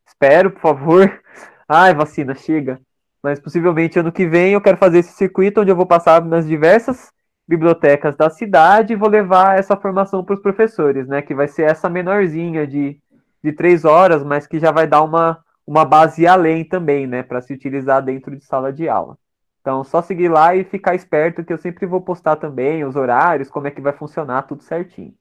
Espero, 0.07 0.51
por 0.51 0.61
favor. 0.61 1.21
Ai, 1.69 1.93
vacina, 1.93 2.33
chega. 2.33 2.79
Mas 3.21 3.39
possivelmente 3.39 3.99
ano 3.99 4.11
que 4.11 4.25
vem 4.25 4.53
eu 4.53 4.61
quero 4.61 4.77
fazer 4.77 4.99
esse 4.99 5.13
circuito 5.13 5.61
onde 5.61 5.69
eu 5.71 5.75
vou 5.75 5.85
passar 5.85 6.23
nas 6.23 6.47
diversas 6.47 7.11
bibliotecas 7.47 8.15
da 8.15 8.29
cidade 8.29 8.93
e 8.93 8.95
vou 8.95 9.09
levar 9.09 9.57
essa 9.57 9.75
formação 9.77 10.23
para 10.23 10.35
os 10.35 10.41
professores, 10.41 11.07
né? 11.07 11.21
Que 11.21 11.35
vai 11.35 11.47
ser 11.47 11.63
essa 11.63 11.89
menorzinha 11.89 12.65
de, 12.65 12.99
de 13.43 13.51
três 13.51 13.85
horas, 13.85 14.23
mas 14.23 14.47
que 14.47 14.59
já 14.59 14.71
vai 14.71 14.87
dar 14.87 15.03
uma, 15.03 15.39
uma 15.67 15.85
base 15.85 16.25
além 16.25 16.63
também, 16.63 17.05
né? 17.05 17.21
Para 17.23 17.41
se 17.41 17.53
utilizar 17.53 18.01
dentro 18.03 18.35
de 18.37 18.45
sala 18.45 18.71
de 18.73 18.87
aula. 18.89 19.17
Então, 19.61 19.83
só 19.83 20.01
seguir 20.01 20.29
lá 20.29 20.55
e 20.55 20.63
ficar 20.63 20.95
esperto 20.95 21.43
que 21.43 21.51
eu 21.51 21.57
sempre 21.57 21.85
vou 21.85 22.01
postar 22.01 22.37
também 22.37 22.85
os 22.85 22.95
horários, 22.95 23.49
como 23.49 23.67
é 23.67 23.71
que 23.71 23.81
vai 23.81 23.93
funcionar, 23.93 24.43
tudo 24.43 24.63
certinho. 24.63 25.13